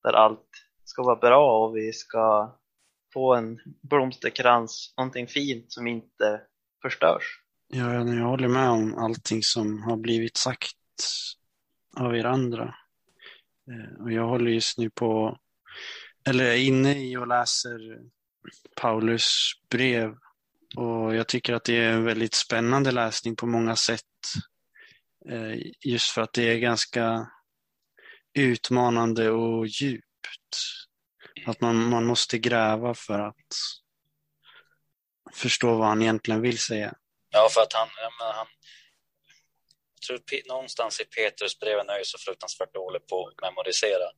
där 0.03 0.13
allt 0.13 0.49
ska 0.83 1.03
vara 1.03 1.15
bra 1.15 1.65
och 1.65 1.75
vi 1.75 1.93
ska 1.93 2.55
få 3.13 3.35
en 3.35 3.59
blomsterkrans, 3.89 4.93
någonting 4.97 5.27
fint 5.27 5.71
som 5.71 5.87
inte 5.87 6.41
förstörs. 6.81 7.23
Ja, 7.67 7.93
jag 7.93 8.25
håller 8.25 8.47
med 8.47 8.69
om 8.69 8.97
allting 8.97 9.43
som 9.43 9.83
har 9.83 9.97
blivit 9.97 10.37
sagt 10.37 10.75
av 11.97 12.15
er 12.15 12.25
andra. 12.25 12.75
Eh, 13.71 14.03
och 14.03 14.11
jag 14.11 14.27
håller 14.27 14.51
just 14.51 14.77
nu 14.77 14.89
på, 14.89 15.37
eller 16.25 16.43
är 16.43 16.55
inne 16.55 17.03
i 17.03 17.17
och 17.17 17.27
läser 17.27 17.99
Paulus 18.75 19.51
brev. 19.69 20.15
Och 20.75 21.15
jag 21.15 21.27
tycker 21.27 21.53
att 21.53 21.63
det 21.63 21.77
är 21.77 21.91
en 21.91 22.03
väldigt 22.03 22.33
spännande 22.33 22.91
läsning 22.91 23.35
på 23.35 23.45
många 23.45 23.75
sätt. 23.75 24.01
Eh, 25.29 25.55
just 25.79 26.09
för 26.09 26.21
att 26.21 26.33
det 26.33 26.43
är 26.43 26.57
ganska 26.57 27.27
utmanande 28.33 29.29
och 29.29 29.67
djupt. 29.67 30.05
Att 31.45 31.61
man, 31.61 31.89
man 31.89 32.05
måste 32.05 32.37
gräva 32.37 32.93
för 32.93 33.19
att 33.19 33.35
förstå 35.33 35.77
vad 35.77 35.87
han 35.87 36.01
egentligen 36.01 36.41
vill 36.41 36.59
säga. 36.59 36.93
Ja, 37.29 37.47
för 37.51 37.61
att 37.61 37.73
han, 37.73 37.87
jag 37.97 38.11
menar, 38.19 38.33
han 38.33 38.47
jag 40.09 40.25
tror 40.25 40.47
någonstans 40.47 40.99
i 40.99 41.05
Petrus 41.05 41.59
breven 41.59 41.89
är 41.89 41.97
ju 41.97 42.03
så 42.03 42.17
fruktansvärt 42.17 42.73
dålig 42.73 43.07
på 43.07 43.27
att 43.27 43.41
memorisera. 43.41 44.11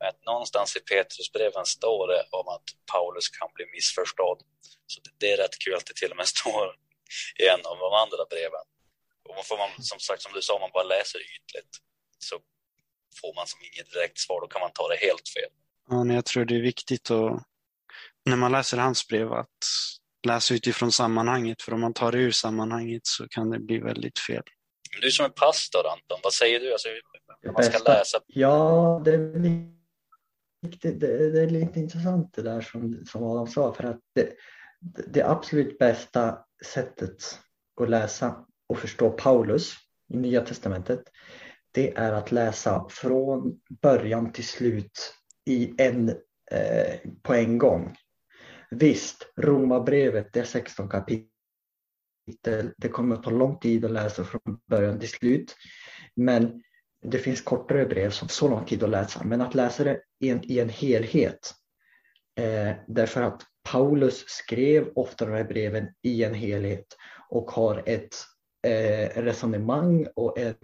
Men 0.00 0.12
någonstans 0.26 0.76
i 0.76 0.80
Petrusbreven 0.80 1.66
står 1.66 2.08
det 2.08 2.22
om 2.30 2.48
att 2.48 2.66
Paulus 2.92 3.28
kan 3.28 3.48
bli 3.54 3.64
missförstådd. 3.74 4.40
Så 4.86 5.00
det 5.20 5.32
är 5.32 5.36
rätt 5.36 5.58
kul 5.64 5.74
att 5.74 5.86
det 5.86 5.96
till 5.96 6.10
och 6.10 6.16
med 6.16 6.26
står 6.36 6.66
i 7.42 7.44
en 7.54 7.62
av 7.70 7.76
de 7.84 7.92
andra 8.04 8.22
breven. 8.32 8.66
Och 9.28 9.46
får 9.46 9.58
man, 9.58 9.70
som 9.78 9.98
sagt, 9.98 10.22
som 10.22 10.32
du 10.32 10.42
sa, 10.42 10.54
om 10.54 10.60
man 10.60 10.70
bara 10.74 10.84
läser 10.96 11.18
ytligt 11.18 11.72
så 12.18 12.36
får 13.20 13.34
man 13.34 13.46
som 13.46 13.60
inget 13.68 13.92
direkt 13.92 14.18
svar, 14.18 14.40
då 14.40 14.46
kan 14.46 14.60
man 14.60 14.70
ta 14.74 14.88
det 14.88 14.96
helt 14.96 15.28
fel. 15.36 15.50
Ja, 15.90 16.14
jag 16.14 16.24
tror 16.24 16.44
det 16.44 16.54
är 16.54 16.60
viktigt 16.60 17.10
att, 17.10 17.42
när 18.24 18.36
man 18.36 18.52
läser 18.52 18.78
hans 18.78 19.08
brev 19.08 19.32
att 19.32 19.62
läsa 20.26 20.54
utifrån 20.54 20.92
sammanhanget, 20.92 21.62
för 21.62 21.74
om 21.74 21.80
man 21.80 21.94
tar 21.94 22.12
det 22.12 22.18
ur 22.18 22.30
sammanhanget 22.30 23.06
så 23.06 23.28
kan 23.28 23.50
det 23.50 23.58
bli 23.58 23.78
väldigt 23.78 24.18
fel. 24.18 24.42
Du 25.00 25.10
som 25.10 25.24
är 25.24 25.30
pastor, 25.30 25.86
Anton, 25.86 26.20
vad 26.22 26.32
säger 26.32 26.60
du? 26.60 26.72
Alltså, 26.72 26.88
man 27.52 27.64
ska 27.64 27.78
läsa? 27.78 28.20
Ja, 28.26 29.02
det 29.04 29.14
är, 29.14 29.75
riktigt, 30.62 31.00
det, 31.00 31.30
det 31.30 31.42
är 31.42 31.50
lite 31.50 31.80
intressant 31.80 32.34
det 32.34 32.42
där 32.42 32.60
som, 32.60 33.04
som 33.06 33.24
Adam 33.24 33.46
sa, 33.46 33.74
för 33.74 33.84
att 33.84 34.00
det, 34.14 34.32
det 35.06 35.22
absolut 35.22 35.78
bästa 35.78 36.38
sättet 36.64 37.40
att 37.80 37.90
läsa 37.90 38.46
och 38.68 38.78
förstå 38.78 39.10
Paulus 39.10 39.74
i 40.08 40.16
Nya 40.16 40.40
Testamentet, 40.40 41.02
det 41.72 41.96
är 41.96 42.12
att 42.12 42.32
läsa 42.32 42.86
från 42.90 43.60
början 43.82 44.32
till 44.32 44.46
slut 44.46 45.14
i 45.44 45.74
en, 45.78 46.08
eh, 46.50 47.10
på 47.22 47.34
en 47.34 47.58
gång. 47.58 47.96
Visst, 48.70 49.32
Romarbrevet 49.36 50.32
det 50.32 50.40
är 50.40 50.44
16 50.44 50.88
kapitel. 50.88 51.28
Det 52.76 52.88
kommer 52.88 53.16
att 53.16 53.22
ta 53.22 53.30
lång 53.30 53.58
tid 53.58 53.84
att 53.84 53.90
läsa 53.90 54.24
från 54.24 54.60
början 54.66 54.98
till 54.98 55.08
slut. 55.08 55.56
Men 56.14 56.62
det 57.10 57.18
finns 57.18 57.40
kortare 57.40 57.86
brev 57.86 58.10
som 58.10 58.28
så 58.28 58.48
lång 58.48 58.64
tid 58.64 58.82
att 58.82 58.90
läsa. 58.90 59.24
Men 59.24 59.40
att 59.40 59.54
läsa 59.54 59.84
det 59.84 60.00
i 60.20 60.30
en, 60.30 60.40
i 60.44 60.58
en 60.58 60.68
helhet. 60.68 61.54
Eh, 62.40 62.74
därför 62.86 63.22
att 63.22 63.42
Paulus 63.72 64.24
skrev 64.28 64.88
ofta 64.94 65.26
de 65.26 65.32
här 65.32 65.44
breven 65.44 65.88
i 66.02 66.24
en 66.24 66.34
helhet 66.34 66.86
och 67.28 67.50
har 67.50 67.82
ett 67.86 68.16
eh, 68.66 69.22
resonemang 69.22 70.06
och 70.16 70.38
en 70.38 70.54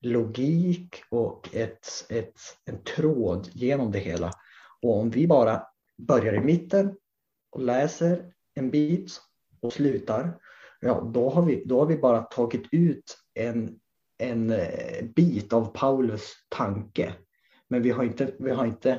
logik 0.00 1.02
och 1.10 1.54
ett, 1.54 1.88
ett, 2.08 2.40
en 2.64 2.84
tråd 2.84 3.48
genom 3.52 3.92
det 3.92 3.98
hela. 3.98 4.30
Och 4.82 4.98
om 4.98 5.10
vi 5.10 5.26
bara 5.26 5.62
börjar 5.98 6.34
i 6.34 6.40
mitten 6.40 6.96
och 7.50 7.62
läser 7.62 8.32
en 8.54 8.70
bit 8.70 9.20
och 9.60 9.72
slutar, 9.72 10.38
ja, 10.80 11.10
då 11.14 11.30
har 11.30 11.42
vi, 11.42 11.64
då 11.64 11.78
har 11.78 11.86
vi 11.86 11.96
bara 11.96 12.22
tagit 12.22 12.66
ut 12.72 13.18
en, 13.34 13.79
en 14.20 14.50
eh, 14.50 15.04
bit 15.16 15.52
av 15.52 15.72
Paulus 15.74 16.32
tanke. 16.48 17.14
Men 17.68 17.82
vi 17.82 17.90
har 17.90 18.04
inte, 18.04 18.32
vi 18.38 18.50
har 18.50 18.66
inte, 18.66 18.90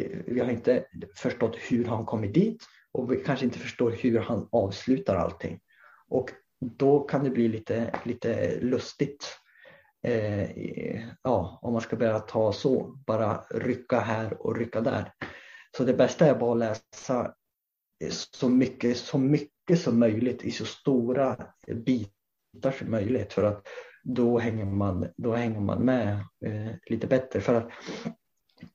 eh, 0.00 0.18
vi 0.26 0.40
har 0.40 0.50
inte 0.50 0.84
förstått 1.16 1.56
hur 1.56 1.84
han 1.84 2.06
kommit 2.06 2.34
dit 2.34 2.64
och 2.92 3.12
vi 3.12 3.16
kanske 3.16 3.44
inte 3.44 3.58
förstår 3.58 3.90
hur 3.90 4.18
han 4.18 4.48
avslutar 4.52 5.16
allting. 5.16 5.60
Och 6.08 6.30
då 6.60 7.00
kan 7.00 7.24
det 7.24 7.30
bli 7.30 7.48
lite, 7.48 8.00
lite 8.04 8.60
lustigt. 8.60 9.38
Eh, 10.02 10.50
ja, 11.22 11.58
om 11.62 11.72
man 11.72 11.82
ska 11.82 11.96
börja 11.96 12.18
ta 12.18 12.52
så, 12.52 12.98
bara 13.06 13.44
rycka 13.50 14.00
här 14.00 14.46
och 14.46 14.56
rycka 14.56 14.80
där. 14.80 15.12
Så 15.76 15.84
det 15.84 15.94
bästa 15.94 16.26
är 16.26 16.34
bara 16.34 16.52
att 16.52 16.58
läsa 16.58 17.34
eh, 18.04 18.10
så 18.10 18.48
mycket, 18.48 18.96
så 18.96 19.18
mycket 19.18 19.80
som 19.80 19.98
möjligt 19.98 20.42
i 20.42 20.50
så 20.50 20.64
stora 20.64 21.46
bitar 21.66 22.70
som 22.78 22.90
möjligt 22.90 23.32
för 23.32 23.42
att 23.42 23.66
då 24.02 24.38
hänger 24.38 24.64
man, 24.64 25.08
då 25.16 25.34
hänger 25.34 25.60
man 25.60 25.84
med 25.84 26.12
eh, 26.44 26.74
lite 26.86 27.06
bättre. 27.06 27.40
För 27.40 27.54
att 27.54 27.70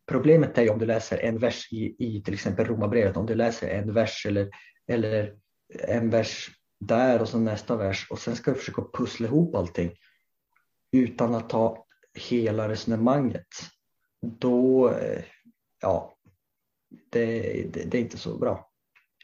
problemet 0.05 0.57
är 0.57 0.61
ju 0.61 0.69
om 0.69 0.79
du 0.79 0.85
läser 0.85 1.17
en 1.17 1.39
vers 1.39 1.73
i, 1.73 1.95
i 1.99 2.21
till 2.23 2.33
exempel 2.33 2.65
Romarbrevet, 2.65 3.17
om 3.17 3.25
du 3.25 3.35
läser 3.35 3.69
en 3.69 3.93
vers 3.93 4.25
eller, 4.25 4.49
eller 4.87 5.35
en 5.87 6.09
vers 6.09 6.49
där 6.79 7.21
och 7.21 7.29
så 7.29 7.39
nästa 7.39 7.75
vers 7.75 8.07
och 8.09 8.19
sen 8.19 8.35
ska 8.35 8.51
du 8.51 8.57
försöka 8.57 8.81
pussla 8.93 9.27
ihop 9.27 9.55
allting 9.55 9.91
utan 10.91 11.35
att 11.35 11.49
ta 11.49 11.85
hela 12.13 12.69
resonemanget. 12.69 13.47
Då, 14.21 14.89
eh, 14.89 15.23
ja, 15.81 16.17
det, 17.09 17.41
det, 17.73 17.83
det 17.83 17.97
är 17.97 18.01
inte 18.01 18.17
så 18.17 18.37
bra. 18.37 18.71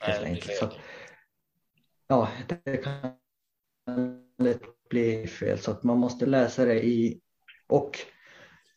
Nej, 0.07 0.41
det 0.47 0.53
så, 0.53 0.69
ja, 2.07 2.29
det 2.47 2.77
kan 2.77 3.17
lätt 4.37 4.72
bli 4.93 5.27
fel 5.27 5.59
så 5.59 5.71
att 5.71 5.83
man 5.83 5.97
måste 5.97 6.25
läsa 6.25 6.65
det 6.65 6.85
i 6.85 7.19
och 7.67 7.99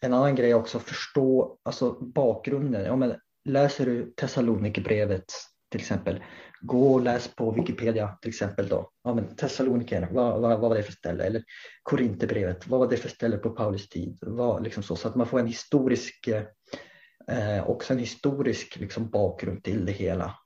en 0.01 0.15
annan 0.15 0.35
grej 0.35 0.55
också 0.55 0.79
förstå 0.79 1.59
alltså 1.63 1.93
bakgrunden. 2.01 2.85
Ja, 2.85 2.97
men 2.97 3.15
läser 3.45 3.87
du 3.87 4.13
Thessalonikerbrevet 4.17 5.25
till 5.71 5.81
exempel, 5.81 6.23
gå 6.61 6.95
och 6.95 7.01
läs 7.01 7.29
på 7.29 7.51
Wikipedia 7.51 8.19
till 8.23 8.29
exempel 8.29 8.69
då. 8.69 8.91
Ja, 9.05 9.15
men 9.15 9.37
Thessaloniker, 9.37 10.09
vad, 10.11 10.41
vad, 10.41 10.61
vad 10.61 10.71
var 10.71 10.77
det 10.77 10.83
för 10.83 10.93
ställe? 10.93 11.25
Eller 11.25 11.43
Korinthierbrevet, 11.83 12.67
vad 12.67 12.81
var 12.81 12.89
det 12.89 12.97
för 12.97 13.09
ställe 13.09 13.37
på 13.37 13.51
Paulus 13.51 13.89
tid? 13.89 14.19
Vad, 14.21 14.63
liksom 14.63 14.83
så, 14.83 14.97
så 14.97 15.09
att 15.09 15.15
man 15.15 15.27
får 15.27 15.41
en 15.41 15.47
historisk, 15.47 16.29
eh, 17.29 17.71
också 17.71 17.93
en 17.93 17.99
historisk 17.99 18.77
liksom, 18.77 19.11
bakgrund 19.11 19.65
till 19.65 19.87
det 19.87 19.93
hela. 19.93 20.39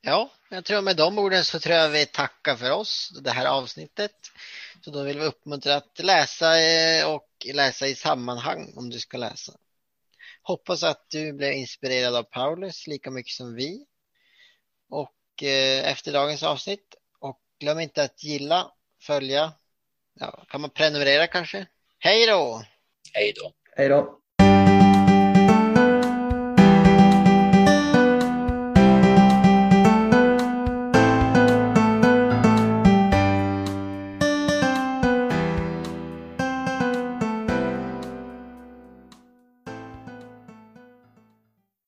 Ja, 0.00 0.30
jag 0.50 0.64
tror 0.64 0.82
med 0.82 0.96
de 0.96 1.18
orden 1.18 1.44
så 1.44 1.60
tror 1.60 1.76
jag 1.76 1.90
vi 1.90 2.06
tackar 2.06 2.56
för 2.56 2.70
oss, 2.70 3.20
det 3.24 3.30
här 3.30 3.46
avsnittet. 3.46 4.12
Så 4.84 4.90
då 4.90 5.02
vill 5.02 5.18
vi 5.18 5.24
uppmuntra 5.24 5.76
att 5.76 5.98
läsa 5.98 6.60
eh, 6.60 7.14
och 7.14 7.28
läsa 7.54 7.86
i 7.86 7.94
sammanhang 7.94 8.72
om 8.76 8.90
du 8.90 8.98
ska 8.98 9.18
läsa. 9.18 9.52
Hoppas 10.42 10.82
att 10.82 11.10
du 11.10 11.32
blev 11.32 11.52
inspirerad 11.52 12.16
av 12.16 12.22
Paulus 12.22 12.86
lika 12.86 13.10
mycket 13.10 13.32
som 13.32 13.54
vi. 13.54 13.86
Och 14.88 15.42
eh, 15.42 15.90
efter 15.90 16.12
dagens 16.12 16.42
avsnitt. 16.42 16.94
Och 17.18 17.40
glöm 17.60 17.80
inte 17.80 18.02
att 18.02 18.24
gilla, 18.24 18.72
följa. 19.00 19.52
Ja, 20.14 20.44
kan 20.48 20.60
man 20.60 20.70
prenumerera 20.70 21.26
kanske? 21.26 21.66
Hej 21.98 22.26
då! 22.26 22.62
Hej 23.12 23.32
då! 23.36 23.52
Hej 23.76 23.88
då! 23.88 24.23